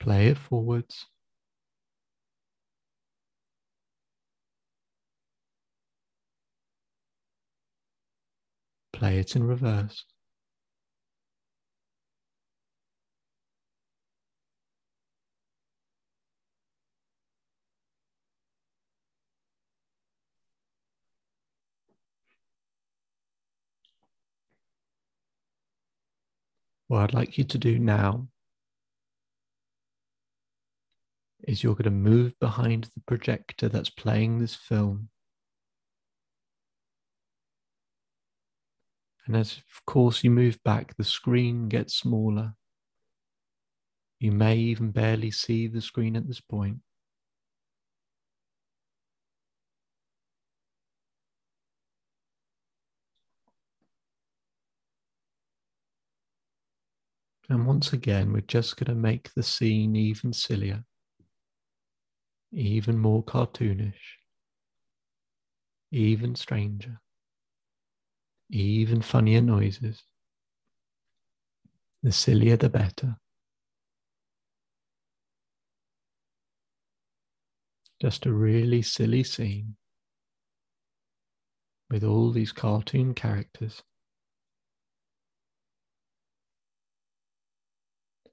Play 0.00 0.26
it 0.28 0.36
forwards. 0.36 1.06
Play 8.92 9.18
it 9.18 9.36
in 9.36 9.44
reverse. 9.44 10.06
What 26.92 27.04
I'd 27.04 27.14
like 27.14 27.38
you 27.38 27.44
to 27.44 27.56
do 27.56 27.78
now 27.78 28.28
is 31.48 31.62
you're 31.62 31.72
going 31.72 31.84
to 31.84 31.90
move 31.90 32.38
behind 32.38 32.90
the 32.94 33.00
projector 33.06 33.70
that's 33.70 33.88
playing 33.88 34.38
this 34.38 34.54
film. 34.54 35.08
And 39.26 39.34
as, 39.34 39.52
of 39.52 39.86
course, 39.86 40.22
you 40.22 40.30
move 40.30 40.62
back, 40.66 40.94
the 40.98 41.04
screen 41.04 41.70
gets 41.70 41.94
smaller. 41.94 42.56
You 44.20 44.32
may 44.32 44.58
even 44.58 44.90
barely 44.90 45.30
see 45.30 45.68
the 45.68 45.80
screen 45.80 46.14
at 46.14 46.28
this 46.28 46.42
point. 46.42 46.80
And 57.48 57.66
once 57.66 57.92
again, 57.92 58.32
we're 58.32 58.40
just 58.40 58.76
going 58.76 58.94
to 58.94 59.00
make 59.00 59.32
the 59.34 59.42
scene 59.42 59.96
even 59.96 60.32
sillier, 60.32 60.84
even 62.52 62.98
more 62.98 63.22
cartoonish, 63.22 64.16
even 65.90 66.34
stranger, 66.34 67.00
even 68.50 69.02
funnier 69.02 69.40
noises. 69.40 70.02
The 72.02 72.12
sillier, 72.12 72.56
the 72.56 72.68
better. 72.68 73.16
Just 78.00 78.26
a 78.26 78.32
really 78.32 78.82
silly 78.82 79.22
scene 79.22 79.76
with 81.88 82.02
all 82.02 82.32
these 82.32 82.50
cartoon 82.50 83.14
characters. 83.14 83.82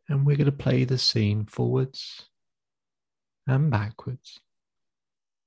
And 0.10 0.26
we're 0.26 0.36
going 0.36 0.46
to 0.46 0.52
play 0.52 0.84
the 0.84 0.98
scene 0.98 1.46
forwards 1.46 2.30
and 3.46 3.70
backwards. 3.70 4.40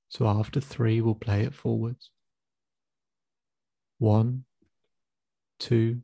So 0.07 0.27
after 0.27 0.61
three, 0.61 1.01
we'll 1.01 1.15
play 1.15 1.41
it 1.41 1.53
forwards. 1.53 2.09
One, 3.99 4.45
two, 5.59 6.01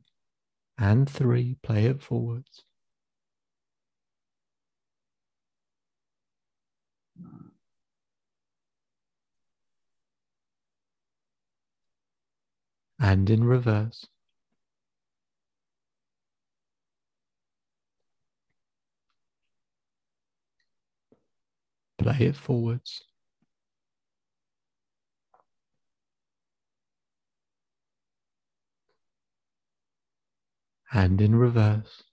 and 0.78 1.08
three. 1.08 1.56
Play 1.62 1.86
it 1.86 2.02
forwards. 2.02 2.64
And 12.98 13.30
in 13.30 13.44
reverse. 13.44 14.06
Play 22.00 22.16
it 22.20 22.34
forwards. 22.36 23.04
And 30.94 31.20
in 31.20 31.34
reverse. 31.36 32.04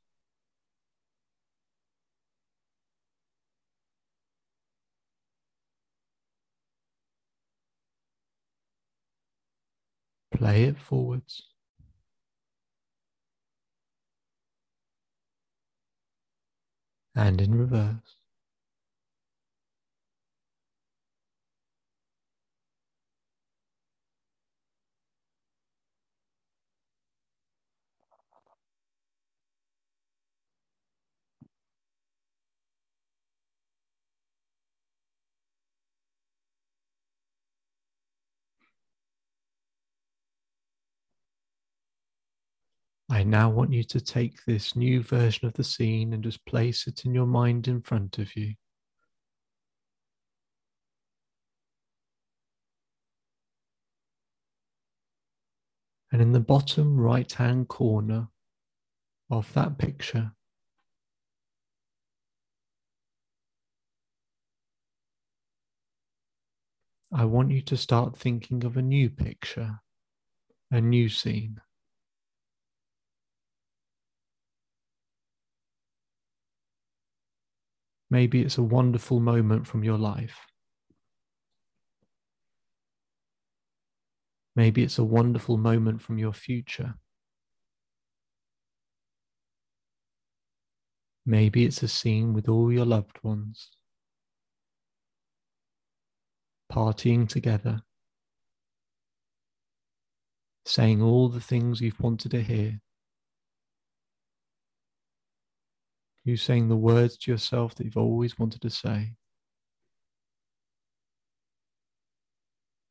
Play 10.32 10.66
it 10.66 10.78
forwards. 10.78 11.44
And 17.16 17.40
in 17.40 17.56
reverse. 17.56 18.17
I 43.10 43.24
now 43.24 43.50
want 43.50 43.72
you 43.72 43.84
to 43.86 44.02
take 44.02 44.44
this 44.46 44.76
new 44.76 45.02
version 45.02 45.48
of 45.48 45.54
the 45.54 45.64
scene 45.64 46.12
and 46.12 46.24
just 46.24 46.46
place 46.46 46.88
it 46.88 47.06
in 47.06 47.14
your 47.14 47.26
mind 47.26 47.68
in 47.70 47.82
front 47.82 48.18
of 48.18 48.36
you. 48.36 48.56
And 56.12 56.22
in 56.22 56.34
the 56.34 56.42
bottom 56.42 57.00
right 57.00 57.32
hand 57.32 57.70
corner 57.70 58.28
of 59.30 59.54
that 59.54 59.78
picture, 59.78 60.32
I 67.12 67.24
want 67.24 67.52
you 67.52 67.62
to 67.62 67.78
start 67.78 68.18
thinking 68.18 68.66
of 68.66 68.76
a 68.76 68.82
new 68.82 69.10
picture, 69.10 69.80
a 70.72 70.82
new 70.82 71.08
scene. 71.08 71.62
Maybe 78.10 78.42
it's 78.42 78.58
a 78.58 78.64
wonderful 78.64 79.20
moment 79.20 79.68
from 79.68 79.84
your 79.84 79.98
life. 79.98 80.40
Maybe 84.56 84.82
it's 84.82 84.98
a 84.98 85.04
wonderful 85.04 85.58
moment 85.58 86.02
from 86.02 86.18
your 86.18 86.34
future. 86.34 86.96
Maybe 91.26 91.66
it's 91.66 91.84
a 91.84 91.88
scene 91.90 92.34
with 92.34 92.48
all 92.48 92.72
your 92.72 92.86
loved 92.86 93.20
ones, 93.22 93.70
partying 96.72 97.28
together, 97.28 97.82
saying 100.66 101.02
all 101.02 101.28
the 101.28 101.42
things 101.42 101.82
you've 101.82 102.00
wanted 102.00 102.32
to 102.32 102.42
hear. 102.42 102.80
You 106.28 106.36
saying 106.36 106.68
the 106.68 106.76
words 106.76 107.16
to 107.20 107.32
yourself 107.32 107.74
that 107.76 107.86
you've 107.86 107.96
always 107.96 108.38
wanted 108.38 108.62
to 108.64 108.70
say. 108.70 109.14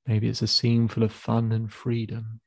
Maybe 0.06 0.26
it's 0.28 0.40
a 0.40 0.46
scene 0.46 0.88
full 0.88 1.02
of 1.02 1.12
fun 1.12 1.52
and 1.52 1.70
freedom. 1.70 2.40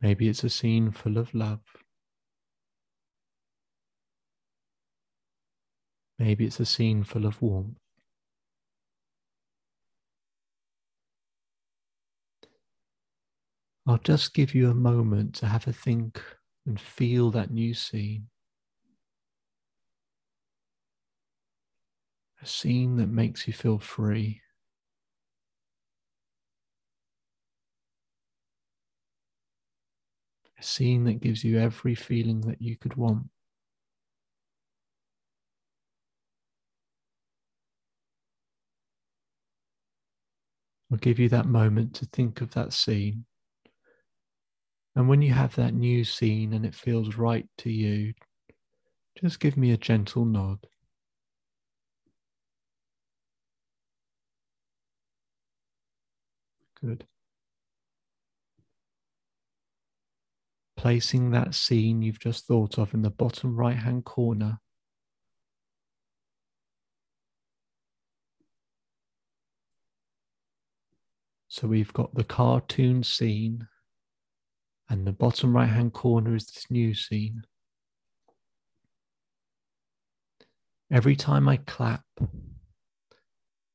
Maybe 0.00 0.26
it's 0.28 0.42
a 0.42 0.50
scene 0.50 0.90
full 0.90 1.16
of 1.16 1.32
love. 1.32 1.60
Maybe 6.18 6.44
it's 6.44 6.58
a 6.58 6.66
scene 6.66 7.04
full 7.04 7.24
of 7.24 7.40
warmth. 7.40 7.76
I'll 13.86 13.98
just 13.98 14.34
give 14.34 14.56
you 14.56 14.68
a 14.68 14.74
moment 14.74 15.36
to 15.36 15.46
have 15.46 15.68
a 15.68 15.72
think 15.72 16.20
and 16.66 16.80
feel 16.80 17.30
that 17.30 17.50
new 17.50 17.74
scene. 17.74 18.28
A 22.42 22.46
scene 22.46 22.96
that 22.96 23.06
makes 23.06 23.46
you 23.46 23.54
feel 23.54 23.78
free. 23.78 24.42
A 30.56 30.62
scene 30.62 31.02
that 31.06 31.14
gives 31.20 31.42
you 31.42 31.58
every 31.58 31.96
feeling 31.96 32.42
that 32.42 32.62
you 32.62 32.76
could 32.76 32.94
want. 32.94 33.30
I'll 40.92 40.98
give 40.98 41.18
you 41.18 41.28
that 41.30 41.46
moment 41.46 41.94
to 41.96 42.06
think 42.06 42.40
of 42.40 42.50
that 42.52 42.72
scene. 42.72 43.24
And 44.96 45.08
when 45.08 45.22
you 45.22 45.32
have 45.32 45.54
that 45.56 45.72
new 45.72 46.04
scene 46.04 46.52
and 46.52 46.66
it 46.66 46.74
feels 46.74 47.16
right 47.16 47.46
to 47.58 47.70
you, 47.70 48.12
just 49.16 49.40
give 49.40 49.56
me 49.56 49.70
a 49.72 49.76
gentle 49.76 50.24
nod. 50.24 50.66
Good. 56.80 57.06
Placing 60.76 61.30
that 61.32 61.54
scene 61.54 62.00
you've 62.02 62.18
just 62.18 62.46
thought 62.46 62.78
of 62.78 62.94
in 62.94 63.02
the 63.02 63.10
bottom 63.10 63.56
right 63.56 63.76
hand 63.76 64.04
corner. 64.04 64.60
So 71.48 71.66
we've 71.66 71.92
got 71.92 72.14
the 72.14 72.24
cartoon 72.24 73.02
scene 73.02 73.68
and 74.90 75.06
the 75.06 75.12
bottom 75.12 75.54
right 75.54 75.68
hand 75.68 75.92
corner 75.92 76.34
is 76.34 76.46
this 76.46 76.66
new 76.68 76.94
scene. 76.94 77.44
Every 80.90 81.14
time 81.14 81.48
I 81.48 81.58
clap, 81.58 82.04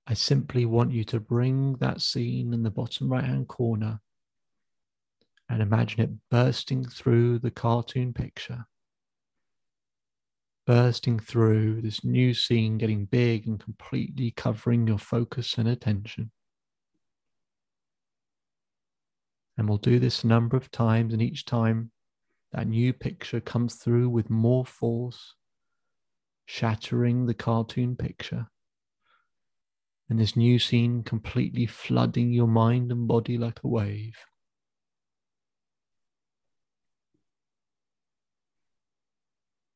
I 0.05 0.13
simply 0.13 0.65
want 0.65 0.91
you 0.91 1.05
to 1.05 1.21
bring 1.21 1.77
that 1.77 2.01
scene 2.01 2.53
in 2.53 2.63
the 2.63 2.69
bottom 2.69 3.09
right 3.09 3.23
hand 3.23 3.47
corner 3.47 4.01
and 5.47 5.61
imagine 5.61 6.01
it 6.01 6.09
bursting 6.29 6.83
through 6.83 7.39
the 7.39 7.51
cartoon 7.51 8.11
picture, 8.11 8.65
bursting 10.67 11.17
through 11.17 11.81
this 11.81 12.03
new 12.03 12.33
scene, 12.33 12.77
getting 12.77 13.05
big 13.05 13.47
and 13.47 13.57
completely 13.57 14.31
covering 14.31 14.85
your 14.85 14.97
focus 14.97 15.57
and 15.57 15.69
attention. 15.69 16.31
And 19.57 19.69
we'll 19.69 19.77
do 19.77 19.99
this 19.99 20.23
a 20.23 20.27
number 20.27 20.57
of 20.57 20.69
times, 20.69 21.13
and 21.13 21.21
each 21.21 21.45
time 21.45 21.91
that 22.51 22.67
new 22.67 22.93
picture 22.93 23.39
comes 23.39 23.75
through 23.75 24.09
with 24.09 24.29
more 24.29 24.65
force, 24.65 25.35
shattering 26.45 27.25
the 27.25 27.33
cartoon 27.33 27.95
picture. 27.95 28.47
And 30.09 30.19
this 30.19 30.35
new 30.35 30.59
scene 30.59 31.03
completely 31.03 31.65
flooding 31.65 32.31
your 32.31 32.47
mind 32.47 32.91
and 32.91 33.07
body 33.07 33.37
like 33.37 33.59
a 33.63 33.67
wave. 33.67 34.17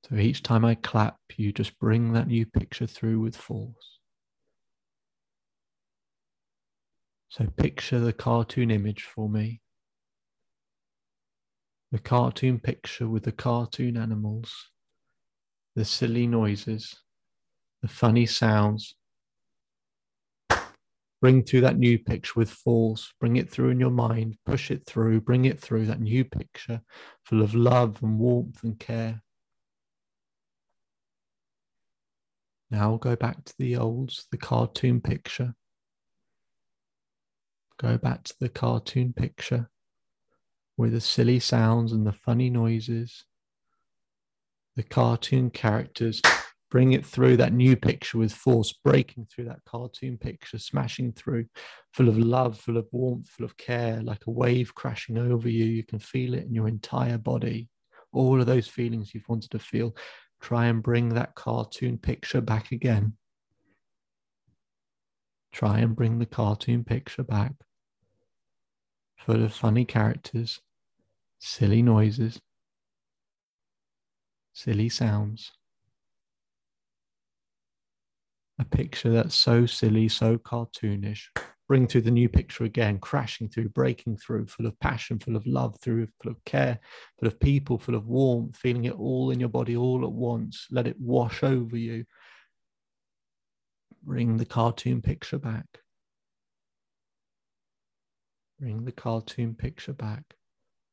So 0.07 0.15
each 0.15 0.43
time 0.43 0.65
I 0.65 0.75
clap, 0.75 1.17
you 1.37 1.51
just 1.51 1.77
bring 1.79 2.13
that 2.13 2.27
new 2.27 2.45
picture 2.45 2.87
through 2.87 3.19
with 3.19 3.35
force. 3.35 3.99
So 7.29 7.45
picture 7.45 7.99
the 7.99 8.13
cartoon 8.13 8.71
image 8.71 9.03
for 9.03 9.29
me 9.29 9.61
the 11.91 11.99
cartoon 11.99 12.59
picture 12.59 13.07
with 13.07 13.23
the 13.23 13.31
cartoon 13.31 13.97
animals, 13.97 14.69
the 15.75 15.85
silly 15.85 16.27
noises, 16.27 17.01
the 17.81 17.87
funny 17.87 18.25
sounds. 18.25 18.95
Bring 21.21 21.43
through 21.43 21.61
that 21.61 21.77
new 21.77 21.99
picture 21.99 22.33
with 22.37 22.49
force. 22.49 23.13
Bring 23.19 23.35
it 23.35 23.49
through 23.49 23.69
in 23.69 23.79
your 23.79 23.89
mind. 23.89 24.37
Push 24.45 24.71
it 24.71 24.85
through. 24.85 25.19
Bring 25.19 25.45
it 25.45 25.59
through 25.59 25.85
that 25.87 25.99
new 25.99 26.23
picture 26.23 26.81
full 27.25 27.41
of 27.41 27.53
love 27.53 28.01
and 28.01 28.17
warmth 28.17 28.63
and 28.63 28.79
care. 28.79 29.21
Now 32.71 32.95
go 32.97 33.17
back 33.17 33.43
to 33.45 33.53
the 33.57 33.75
old, 33.75 34.13
the 34.31 34.37
cartoon 34.37 35.01
picture. 35.01 35.55
Go 37.77 37.97
back 37.97 38.23
to 38.25 38.35
the 38.39 38.49
cartoon 38.49 39.11
picture 39.11 39.69
with 40.79 40.93
the 40.93 41.01
silly 41.01 41.39
sounds 41.39 41.91
and 41.91 42.07
the 42.07 42.13
funny 42.13 42.49
noises, 42.49 43.25
the 44.75 44.83
cartoon 44.83 45.49
characters. 45.49 46.21
Bring 46.71 46.93
it 46.93 47.03
through 47.03 47.37
that 47.37 47.51
new 47.51 47.75
picture 47.75 48.19
with 48.19 48.31
force, 48.31 48.71
breaking 48.71 49.25
through 49.25 49.45
that 49.45 49.65
cartoon 49.65 50.19
picture, 50.19 50.59
smashing 50.59 51.13
through, 51.13 51.47
full 51.93 52.07
of 52.07 52.17
love, 52.17 52.59
full 52.59 52.77
of 52.77 52.87
warmth, 52.91 53.27
full 53.27 53.45
of 53.45 53.57
care, 53.57 54.03
like 54.03 54.21
a 54.27 54.31
wave 54.31 54.75
crashing 54.75 55.17
over 55.17 55.49
you. 55.49 55.65
You 55.65 55.83
can 55.83 55.97
feel 55.97 56.35
it 56.35 56.43
in 56.43 56.53
your 56.53 56.67
entire 56.67 57.17
body. 57.17 57.69
All 58.13 58.39
of 58.39 58.45
those 58.45 58.67
feelings 58.67 59.15
you've 59.15 59.27
wanted 59.27 59.49
to 59.51 59.59
feel 59.59 59.95
Try 60.41 60.67
and 60.67 60.81
bring 60.81 61.09
that 61.09 61.35
cartoon 61.35 61.97
picture 61.97 62.41
back 62.41 62.71
again. 62.71 63.13
Try 65.51 65.79
and 65.79 65.95
bring 65.95 66.19
the 66.19 66.25
cartoon 66.25 66.83
picture 66.83 67.23
back. 67.23 67.53
Full 69.25 69.43
of 69.43 69.53
funny 69.53 69.83
characters, 69.83 70.61
silly 71.39 71.81
noises, 71.81 72.39
silly 74.53 74.89
sounds. 74.89 75.51
A 78.59 78.65
picture 78.65 79.09
that's 79.09 79.35
so 79.35 79.65
silly, 79.65 80.09
so 80.09 80.37
cartoonish, 80.37 81.27
bring 81.69 81.87
through 81.87 82.01
the 82.01 82.11
new 82.11 82.27
picture 82.27 82.65
again, 82.65 82.99
crashing 82.99 83.47
through, 83.47 83.69
breaking 83.69 84.17
through, 84.17 84.47
full 84.47 84.65
of 84.65 84.77
passion, 84.81 85.17
full 85.17 85.37
of 85.37 85.47
love, 85.47 85.79
through 85.79 86.07
full 86.21 86.33
of 86.33 86.43
care, 86.43 86.77
full 87.17 87.27
of 87.27 87.39
people, 87.39 87.79
full 87.79 87.95
of 87.95 88.07
warmth, 88.07 88.57
feeling 88.57 88.83
it 88.83 88.99
all 88.99 89.31
in 89.31 89.39
your 89.39 89.47
body 89.47 89.77
all 89.77 90.03
at 90.03 90.11
once. 90.11 90.67
Let 90.71 90.87
it 90.87 90.99
wash 90.99 91.41
over 91.41 91.77
you. 91.77 92.03
Bring 94.03 94.35
the 94.35 94.45
cartoon 94.45 95.01
picture 95.01 95.39
back. 95.39 95.67
Bring 98.59 98.83
the 98.83 98.91
cartoon 98.91 99.55
picture 99.55 99.93
back 99.93 100.35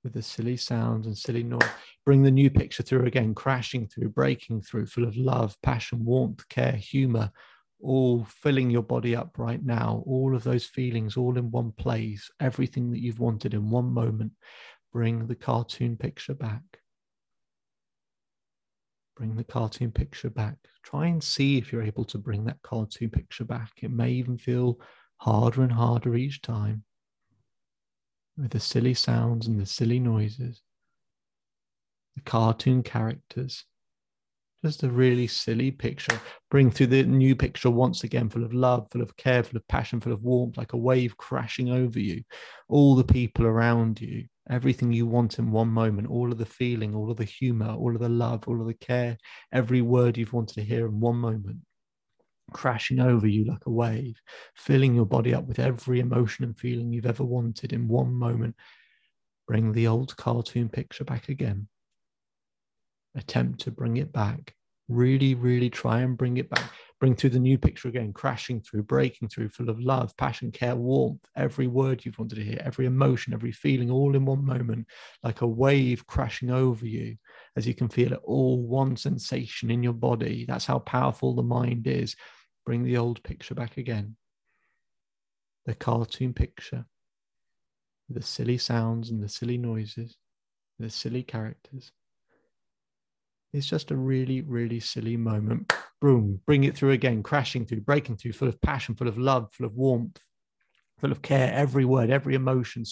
with 0.03 0.13
the 0.13 0.23
silly 0.23 0.57
sounds 0.57 1.07
and 1.07 1.17
silly 1.17 1.43
noise. 1.43 1.69
Bring 2.05 2.23
the 2.23 2.31
new 2.31 2.51
picture 2.51 2.83
through 2.83 3.07
again, 3.07 3.35
crashing 3.35 3.89
through, 3.89 4.11
breaking 4.11 4.63
through, 4.63 4.87
full 4.87 5.05
of 5.05 5.17
love, 5.17 5.57
passion, 5.63 6.05
warmth, 6.05 6.49
care, 6.49 6.73
humor, 6.73 7.31
all 7.81 8.25
filling 8.25 8.71
your 8.71 8.83
body 8.83 9.15
up 9.15 9.39
right 9.39 9.63
now, 9.65 10.03
all 10.07 10.35
of 10.35 10.45
those 10.45 10.65
feelings 10.65 11.17
all 11.17 11.37
in 11.37 11.51
one 11.51 11.73
place, 11.73 12.31
everything 12.41 12.91
that 12.91 13.01
you've 13.01 13.21
wanted 13.21 13.55
in 13.55 13.71
one 13.71 13.93
moment. 13.93 14.33
Bring 14.93 15.27
the 15.27 15.35
cartoon 15.35 15.97
picture 15.97 16.35
back. 16.35 16.63
Bring 19.17 19.35
the 19.35 19.45
cartoon 19.45 19.93
picture 19.93 20.31
back. 20.31 20.57
Try 20.83 21.07
and 21.07 21.23
see 21.23 21.59
if 21.59 21.73
you're 21.73 21.83
able 21.83 22.05
to 22.07 22.19
bring 22.19 22.45
that 22.45 22.63
cartoon 22.63 23.11
picture 23.11 23.45
back. 23.45 23.73
It 23.83 23.91
may 23.91 24.11
even 24.13 24.39
feel 24.39 24.79
harder 25.19 25.63
and 25.63 25.73
harder 25.73 26.15
each 26.15 26.43
time 26.43 26.85
with 28.37 28.51
the 28.51 28.61
silly 28.61 28.95
sounds 28.95 29.47
and 29.47 29.61
the 29.61 29.67
silly 29.67 29.99
noises, 29.99 30.63
the 32.15 32.23
cartoon 32.23 32.83
characters 32.83 33.65
just 34.67 34.83
a 34.83 34.91
really 34.91 35.27
silly 35.27 35.71
picture. 35.71 36.21
Bring 36.51 36.71
through 36.71 36.89
the 36.89 37.05
new 37.05 37.37
picture 37.37 37.71
once 37.71 38.05
again, 38.05 38.29
full 38.29 38.45
of 38.45 38.53
love, 38.53 38.89
full 38.91 39.03
of 39.03 39.17
care, 39.17 39.43
full 39.43 39.57
of 39.57 39.69
passion, 39.69 40.01
full 40.01 40.13
of 40.13 40.23
warmth, 40.23 40.57
like 40.57 40.73
a 40.73 40.77
wave 40.77 41.17
crashing 41.17 41.71
over 41.71 42.01
you. 42.01 42.23
All 42.69 42.97
the 42.97 43.05
people 43.05 43.47
around 43.47 44.01
you, 44.01 44.27
everything 44.51 44.93
you 44.93 45.07
want 45.07 45.39
in 45.39 45.51
one 45.53 45.69
moment, 45.69 46.09
all 46.09 46.33
of 46.33 46.39
the 46.39 46.47
feeling, 46.47 46.95
all 46.95 47.11
of 47.11 47.17
the 47.17 47.25
humor, 47.25 47.71
all 47.71 47.95
of 47.95 48.01
the 48.01 48.09
love, 48.09 48.49
all 48.49 48.61
of 48.61 48.67
the 48.67 48.75
care, 48.75 49.17
every 49.53 49.83
word 49.83 50.17
you've 50.17 50.33
wanted 50.33 50.55
to 50.55 50.65
hear 50.65 50.87
in 50.87 51.01
one 51.01 51.17
moment. 51.17 51.59
Crashing 52.53 53.01
over 53.01 53.27
you 53.27 53.45
like 53.45 53.67
a 53.67 53.71
wave, 53.71 54.21
filling 54.55 54.95
your 54.95 55.07
body 55.07 55.35
up 55.35 55.47
with 55.47 55.59
every 55.59 56.01
emotion 56.01 56.45
and 56.45 56.59
feeling 56.59 56.93
you've 56.93 57.07
ever 57.07 57.25
wanted 57.25 57.73
in 57.73 57.89
one 57.89 58.13
moment. 58.13 58.55
Bring 59.47 59.73
the 59.73 59.87
old 59.87 60.17
cartoon 60.17 60.69
picture 60.69 61.05
back 61.05 61.29
again 61.29 61.69
attempt 63.15 63.61
to 63.61 63.71
bring 63.71 63.97
it 63.97 64.13
back 64.13 64.55
really, 64.89 65.35
really 65.35 65.71
try 65.71 66.01
and 66.01 66.17
bring 66.17 66.37
it 66.37 66.51
back. 66.51 66.71
Bring 66.99 67.15
through 67.15 67.31
the 67.31 67.39
new 67.39 67.59
picture 67.59 67.89
again, 67.89 68.13
crashing 68.13 68.61
through, 68.61 68.85
breaking 68.85 69.29
through, 69.29 69.51
full 69.51 69.69
of 69.69 69.81
love, 69.81 70.17
passion, 70.17 70.51
care, 70.51 70.77
warmth, 70.77 71.21
every 71.37 71.67
word 71.67 72.05
you've 72.05 72.19
wanted 72.19 72.37
to 72.37 72.45
hear, 72.45 72.61
every 72.65 72.87
emotion, 72.87 73.35
every 73.35 73.53
feeling, 73.53 73.91
all 73.91 74.17
in 74.17 74.25
one 74.25 74.45
moment, 74.45 74.87
like 75.23 75.43
a 75.43 75.47
wave 75.47 76.07
crashing 76.07 76.51
over 76.51 76.87
you, 76.87 77.17
as 77.55 77.67
you 77.67 77.75
can 77.75 77.89
feel 77.89 78.13
it 78.13 78.21
all 78.25 78.63
one 78.63 78.97
sensation 78.97 79.71
in 79.71 79.83
your 79.83 79.93
body. 79.93 80.47
That's 80.49 80.65
how 80.65 80.79
powerful 80.79 81.35
the 81.35 81.43
mind 81.43 81.87
is. 81.87 82.17
Bring 82.67 82.83
the 82.83 82.97
old 82.97 83.23
picture 83.23 83.55
back 83.55 83.77
again. 83.77 84.17
The 85.65 85.75
cartoon 85.75 86.35
picture, 86.35 86.85
the 88.09 88.23
silly 88.23 88.59
sounds 88.59 89.11
and 89.11 89.23
the 89.23 89.29
silly 89.29 89.57
noises, 89.57 90.17
the 90.79 90.91
silly 90.91 91.23
characters. 91.23 91.93
It's 93.53 93.67
just 93.67 93.93
a 93.93 93.97
really, 93.97 94.43
really 94.43 94.81
silly 94.81 95.17
moment. 95.17 95.73
Boom, 96.01 96.41
bring 96.45 96.65
it 96.65 96.77
through 96.77 96.91
again, 96.91 97.23
crashing 97.23 97.65
through, 97.65 97.81
breaking 97.81 98.17
through, 98.17 98.33
full 98.33 98.49
of 98.49 98.61
passion, 98.61 98.95
full 98.95 99.09
of 99.09 99.17
love, 99.17 99.53
full 99.53 99.67
of 99.67 99.75
warmth, 99.75 100.21
full 100.99 101.13
of 101.13 101.23
care. 101.23 101.53
Every 101.53 101.85
word, 101.85 102.11
every 102.11 102.35
emotion, 102.35 102.85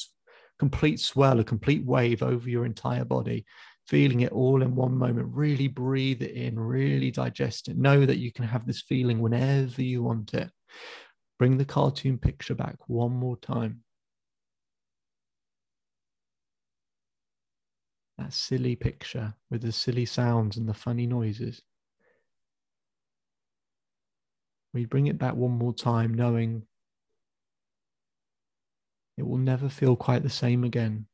complete 0.59 1.01
swell, 1.01 1.41
a 1.41 1.45
complete 1.45 1.85
wave 1.85 2.23
over 2.23 2.49
your 2.49 2.65
entire 2.65 3.05
body, 3.05 3.45
feeling 3.87 4.21
it 4.21 4.33
all 4.33 4.63
in 4.63 4.75
one 4.75 4.97
moment. 4.97 5.29
Really 5.33 5.69
breathe 5.69 6.23
it 6.23 6.33
in, 6.33 6.59
really 6.59 7.11
digest 7.11 7.69
it. 7.69 7.77
Know 7.77 8.05
that 8.05 8.19
you 8.19 8.33
can 8.33 8.45
have 8.45 8.67
this 8.67 8.83
feeling 8.83 9.21
whenever 9.21 9.83
you 9.83 10.03
want 10.03 10.35
it. 10.35 10.51
Bring 11.39 11.59
the 11.59 11.65
cartoon 11.65 12.19
picture 12.19 12.55
back 12.55 12.77
one 12.89 13.13
more 13.13 13.37
time. 13.37 13.85
that 18.19 18.33
silly 18.33 18.77
picture 18.77 19.35
with 19.51 19.63
the 19.63 19.73
silly 19.73 20.05
sounds 20.05 20.57
and 20.57 20.69
the 20.69 20.75
funny 20.75 21.07
noises. 21.07 21.63
We 24.73 24.87
bring 24.87 25.07
it 25.07 25.19
back 25.19 25.35
one 25.35 25.53
more 25.53 25.73
time, 25.73 26.15
knowing 26.15 26.63
it 29.17 29.23
will 29.23 29.39
never 29.39 29.69
feel 29.69 29.97
quite 29.97 30.23
the 30.23 30.31
same 30.31 30.65
again. 30.65 31.07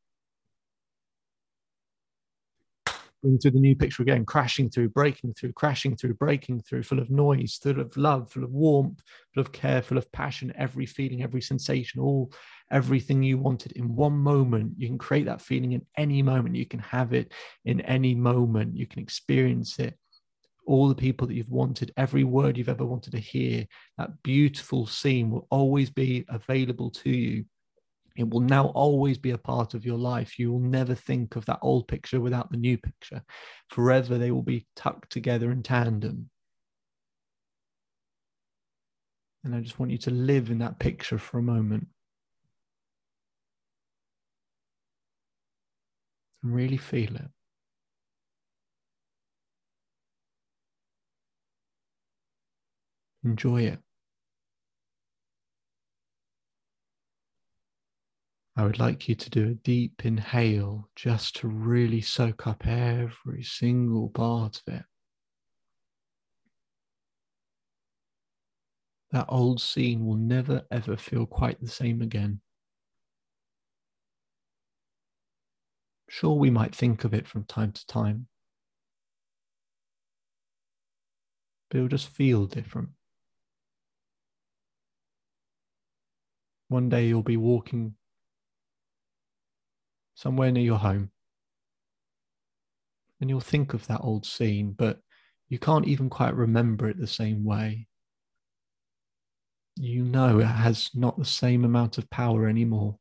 Bring 3.22 3.38
to 3.40 3.50
the 3.50 3.61
new 3.61 3.76
picture 3.76 4.02
again, 4.02 4.24
crashing 4.24 4.70
through, 4.70 4.88
breaking 4.90 5.35
through, 5.35 5.52
crashing 5.52 5.94
through, 5.94 6.14
breaking 6.14 6.62
through, 6.62 6.85
full 6.85 6.98
of 6.98 7.11
noise, 7.11 7.59
full 7.62 7.78
of 7.78 7.94
love, 7.98 8.33
full 8.33 8.44
of 8.44 8.50
warmth, 8.50 9.02
full 9.35 9.42
of 9.42 9.52
care, 9.52 9.83
full 9.83 9.98
of 9.98 10.11
passion, 10.11 10.52
every 10.56 10.87
feeling, 10.87 11.22
every 11.22 11.42
sensation, 11.42 12.00
all 12.00 12.33
everything 12.70 13.22
you 13.22 13.37
wanted 13.37 13.72
in 13.72 13.94
one 13.94 14.14
moment. 14.14 14.72
You 14.78 14.88
can 14.88 14.96
create 14.96 15.26
that 15.26 15.42
feeling 15.42 15.72
in 15.72 15.85
any 15.98 16.22
moment. 16.22 16.56
You 16.56 16.64
can 16.64 16.80
have 16.80 17.12
it 17.12 17.33
in 17.66 17.83
any 17.83 18.14
moment. 18.14 18.76
You 18.76 18.87
can 18.87 19.02
experience 19.02 19.79
it. 19.79 19.98
All 20.66 20.88
the 20.88 20.94
people 20.94 21.27
that 21.27 21.35
you've 21.35 21.50
wanted, 21.50 21.92
every 21.98 22.25
word 22.25 22.56
you've 22.56 22.68
ever 22.71 22.87
wanted 22.87 23.10
to 23.12 23.18
hear, 23.18 23.66
that 23.98 24.23
beautiful 24.23 24.87
scene 24.87 25.31
will 25.31 25.46
always 25.50 25.90
be 25.90 26.25
available 26.29 26.90
to 26.90 27.10
you. 27.10 27.44
It 28.21 28.29
will 28.29 28.40
now 28.40 28.66
always 28.66 29.16
be 29.16 29.31
a 29.31 29.38
part 29.38 29.73
of 29.73 29.87
your 29.87 29.96
life. 29.96 30.38
You 30.38 30.52
will 30.52 30.60
never 30.60 30.94
think 30.94 31.37
of 31.37 31.46
that 31.46 31.58
old 31.62 31.88
picture 31.88 32.21
without 32.21 32.50
the 32.50 32.58
new 32.58 32.77
picture. 32.77 33.23
Forever, 33.71 34.18
they 34.18 34.31
will 34.31 34.42
be 34.42 34.66
tucked 34.77 35.10
together 35.10 35.50
in 35.50 35.62
tandem. 35.62 36.29
And 39.42 39.54
I 39.54 39.60
just 39.60 39.79
want 39.79 39.90
you 39.90 39.96
to 39.98 40.10
live 40.10 40.50
in 40.50 40.58
that 40.58 40.79
picture 40.79 41.16
for 41.16 41.38
a 41.38 41.42
moment. 41.42 41.88
and 46.42 46.54
really 46.54 46.77
feel 46.77 47.16
it. 47.16 47.31
Enjoy 53.25 53.62
it. 53.62 53.79
I 58.61 58.65
would 58.65 58.79
like 58.79 59.08
you 59.08 59.15
to 59.15 59.31
do 59.31 59.48
a 59.48 59.54
deep 59.54 60.04
inhale 60.04 60.90
just 60.94 61.35
to 61.37 61.48
really 61.48 62.02
soak 62.02 62.46
up 62.46 62.67
every 62.67 63.42
single 63.42 64.11
part 64.11 64.61
of 64.61 64.75
it. 64.75 64.83
That 69.13 69.25
old 69.31 69.63
scene 69.63 70.04
will 70.04 70.19
never 70.19 70.67
ever 70.71 70.98
feel 70.98 71.25
quite 71.25 71.58
the 71.63 71.69
same 71.69 72.02
again. 72.02 72.42
Sure, 76.11 76.37
we 76.37 76.50
might 76.50 76.75
think 76.75 77.04
of 77.04 77.15
it 77.15 77.27
from 77.27 77.44
time 77.44 77.73
to 77.73 77.87
time, 77.87 78.29
but 81.71 81.79
it'll 81.79 81.88
just 81.88 82.08
feel 82.08 82.46
different. 82.46 82.90
One 86.69 86.90
day 86.90 87.08
you'll 87.08 87.23
be 87.23 87.38
walking 87.38 87.96
somewhere 90.21 90.52
near 90.52 90.62
your 90.62 90.79
home 90.79 91.10
and 93.21 93.29
you'll 93.29 93.40
think 93.40 93.75
of 93.75 93.87
that 93.87 94.00
old 94.02 94.25
scene, 94.27 94.73
but 94.73 95.00
you 95.48 95.58
can't 95.58 95.87
even 95.87 96.08
quite 96.10 96.35
remember 96.35 96.88
it 96.88 96.98
the 96.98 97.06
same 97.06 97.44
way. 97.44 97.87
You 99.77 100.04
know 100.04 100.40
it 100.40 100.44
has 100.44 100.90
not 100.94 101.18
the 101.18 101.25
same 101.25 101.64
amount 101.64 101.98
of 101.98 102.10
power 102.10 102.46
anymore. 102.46 102.98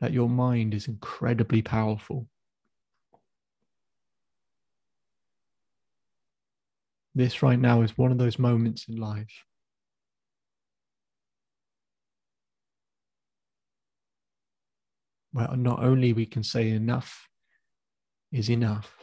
That 0.00 0.12
your 0.12 0.28
mind 0.28 0.74
is 0.74 0.88
incredibly 0.88 1.62
powerful. 1.62 2.28
This 7.14 7.42
right 7.42 7.58
now 7.58 7.82
is 7.82 7.98
one 7.98 8.12
of 8.12 8.18
those 8.18 8.38
moments 8.38 8.86
in 8.88 8.96
life 8.96 9.44
where 15.32 15.48
not 15.56 15.82
only 15.82 16.12
we 16.12 16.26
can 16.26 16.42
say 16.42 16.70
enough 16.70 17.28
is 18.30 18.50
enough, 18.50 18.96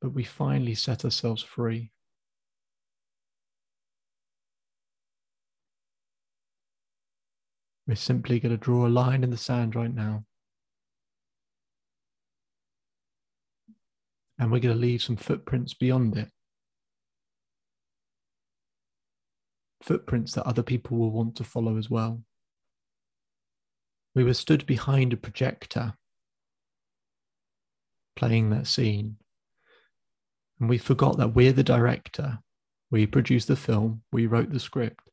but 0.00 0.10
we 0.10 0.24
finally 0.24 0.74
set 0.74 1.04
ourselves 1.04 1.42
free. 1.42 1.90
We're 7.86 7.94
simply 7.94 8.38
going 8.38 8.52
to 8.52 8.58
draw 8.58 8.86
a 8.86 8.88
line 8.88 9.24
in 9.24 9.30
the 9.30 9.38
sand 9.38 9.74
right 9.74 9.92
now. 9.92 10.24
And 14.38 14.52
we're 14.52 14.60
going 14.60 14.74
to 14.74 14.80
leave 14.80 15.02
some 15.02 15.16
footprints 15.16 15.72
beyond 15.72 16.16
it. 16.16 16.30
Footprints 19.82 20.32
that 20.32 20.46
other 20.46 20.62
people 20.62 20.98
will 20.98 21.10
want 21.10 21.36
to 21.36 21.44
follow 21.44 21.76
as 21.76 21.88
well. 21.88 22.22
We 24.14 24.24
were 24.24 24.34
stood 24.34 24.66
behind 24.66 25.12
a 25.12 25.16
projector 25.16 25.94
playing 28.16 28.50
that 28.50 28.66
scene. 28.66 29.16
And 30.58 30.68
we 30.68 30.78
forgot 30.78 31.18
that 31.18 31.34
we're 31.34 31.52
the 31.52 31.62
director. 31.62 32.40
We 32.90 33.06
produced 33.06 33.46
the 33.46 33.54
film, 33.54 34.02
we 34.10 34.26
wrote 34.26 34.50
the 34.50 34.58
script. 34.58 35.08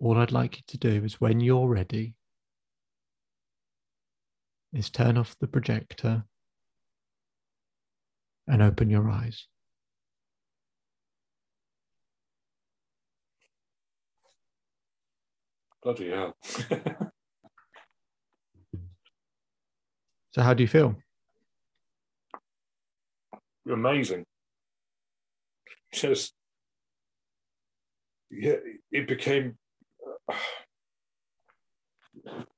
All 0.00 0.16
I'd 0.16 0.32
like 0.32 0.56
you 0.56 0.62
to 0.68 0.78
do 0.78 1.04
is 1.04 1.20
when 1.20 1.40
you're 1.40 1.68
ready, 1.68 2.14
is 4.72 4.88
turn 4.88 5.18
off 5.18 5.36
the 5.38 5.46
projector 5.46 6.24
and 8.48 8.62
open 8.62 8.88
your 8.88 9.10
eyes. 9.10 9.48
Bloody 15.82 16.10
hell. 16.10 16.36
so, 20.30 20.42
how 20.42 20.54
do 20.54 20.62
you 20.62 20.68
feel? 20.68 20.94
Amazing. 23.70 24.24
Just, 25.92 26.34
yeah, 28.30 28.56
it 28.90 29.08
became, 29.08 29.56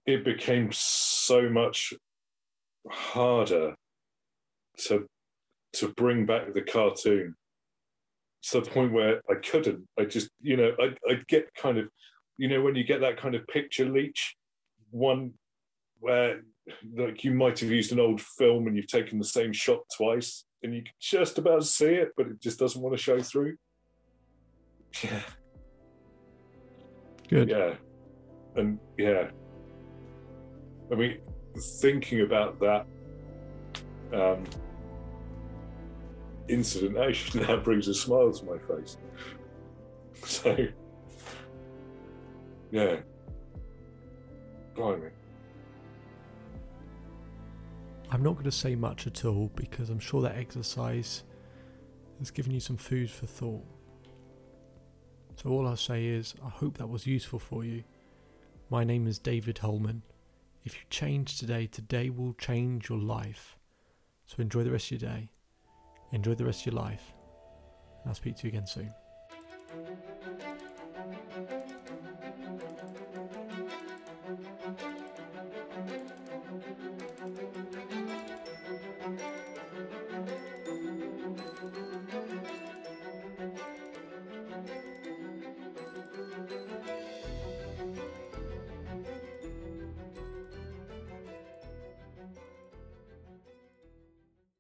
it 0.07 0.25
became 0.25 0.71
so 0.73 1.49
much 1.49 1.95
harder 2.91 3.75
to 4.77 5.07
to 5.73 5.89
bring 5.89 6.27
back 6.27 6.53
the 6.53 6.63
cartoon 6.63 7.35
to 8.43 8.61
the 8.61 8.71
point 8.71 8.93
where 8.93 9.21
I 9.29 9.35
couldn't. 9.35 9.89
I 9.99 10.05
just, 10.05 10.29
you 10.41 10.57
know, 10.57 10.73
I 10.79 10.95
I'd 11.11 11.27
get 11.27 11.53
kind 11.55 11.79
of 11.79 11.89
you 12.37 12.49
know 12.49 12.61
when 12.63 12.75
you 12.75 12.85
get 12.85 13.01
that 13.01 13.17
kind 13.17 13.35
of 13.35 13.47
picture 13.47 13.89
leech 13.89 14.37
one 14.91 15.33
where 16.01 16.43
like 16.97 17.25
you 17.25 17.33
might 17.33 17.59
have 17.59 17.71
used 17.71 17.93
an 17.93 18.01
old 18.01 18.21
film 18.21 18.67
and 18.67 18.77
you've 18.77 18.87
taken 18.87 19.19
the 19.19 19.25
same 19.25 19.53
shot 19.53 19.81
twice 19.97 20.45
and 20.63 20.75
you 20.75 20.83
can 20.83 20.93
just 21.01 21.39
about 21.39 21.65
see 21.65 21.87
it 21.87 22.13
but 22.17 22.27
it 22.27 22.41
just 22.41 22.59
doesn't 22.59 22.81
want 22.81 22.97
to 22.97 23.03
show 23.03 23.21
through. 23.21 23.57
Yeah. 25.03 25.23
Good. 27.29 27.51
Yeah. 27.51 27.75
And 28.57 28.79
yeah. 28.97 29.31
I 30.91 30.95
mean 30.95 31.19
thinking 31.81 32.23
about 32.23 32.59
that 32.61 32.87
um 34.13 34.45
incident 36.49 36.97
actually 36.99 37.41
now 37.47 37.57
brings 37.57 37.89
a 37.89 37.95
smile 37.95 38.33
to 38.33 38.45
my 38.45 38.59
face. 38.59 38.97
So 40.25 40.69
yeah. 42.75 42.97
Blimey. 44.75 45.11
I'm 48.11 48.23
not 48.23 48.33
going 48.33 48.45
to 48.45 48.51
say 48.51 48.75
much 48.75 49.07
at 49.07 49.25
all 49.25 49.51
because 49.55 49.91
I'm 49.91 50.01
sure 50.01 50.21
that 50.23 50.37
exercise 50.37 51.23
has 52.19 52.33
given 52.33 52.53
you 52.53 52.59
some 52.59 52.77
food 52.77 53.11
for 53.11 53.27
thought. 53.27 53.65
So, 55.37 55.51
all 55.51 55.69
I'll 55.69 55.77
say 55.77 56.07
is, 56.07 56.35
I 56.45 56.49
hope 56.49 56.79
that 56.79 56.89
was 56.89 57.07
useful 57.07 57.39
for 57.39 57.65
you. 57.65 57.85
My 58.71 58.83
name 58.83 59.07
is 59.07 59.21
David 59.21 59.59
Hulman. 59.59 60.03
If 60.65 60.75
you 60.75 60.83
change 60.91 61.39
today, 61.39 61.67
today 61.67 62.11
will 62.11 62.35
change 62.35 62.89
your 62.89 62.99
life. 62.99 63.57
So, 64.27 64.37
enjoy 64.41 64.65
the 64.65 64.73
rest 64.73 64.91
of 64.91 65.01
your 65.01 65.11
day, 65.11 65.31
enjoy 66.13 66.35
the 66.35 66.45
rest 66.45 66.67
of 66.67 66.73
your 66.73 66.83
life, 66.83 67.15
and 68.03 68.09
I'll 68.11 68.15
speak 68.15 68.37
to 68.39 68.43
you 68.45 68.49
again 68.49 68.67
soon. 68.67 68.93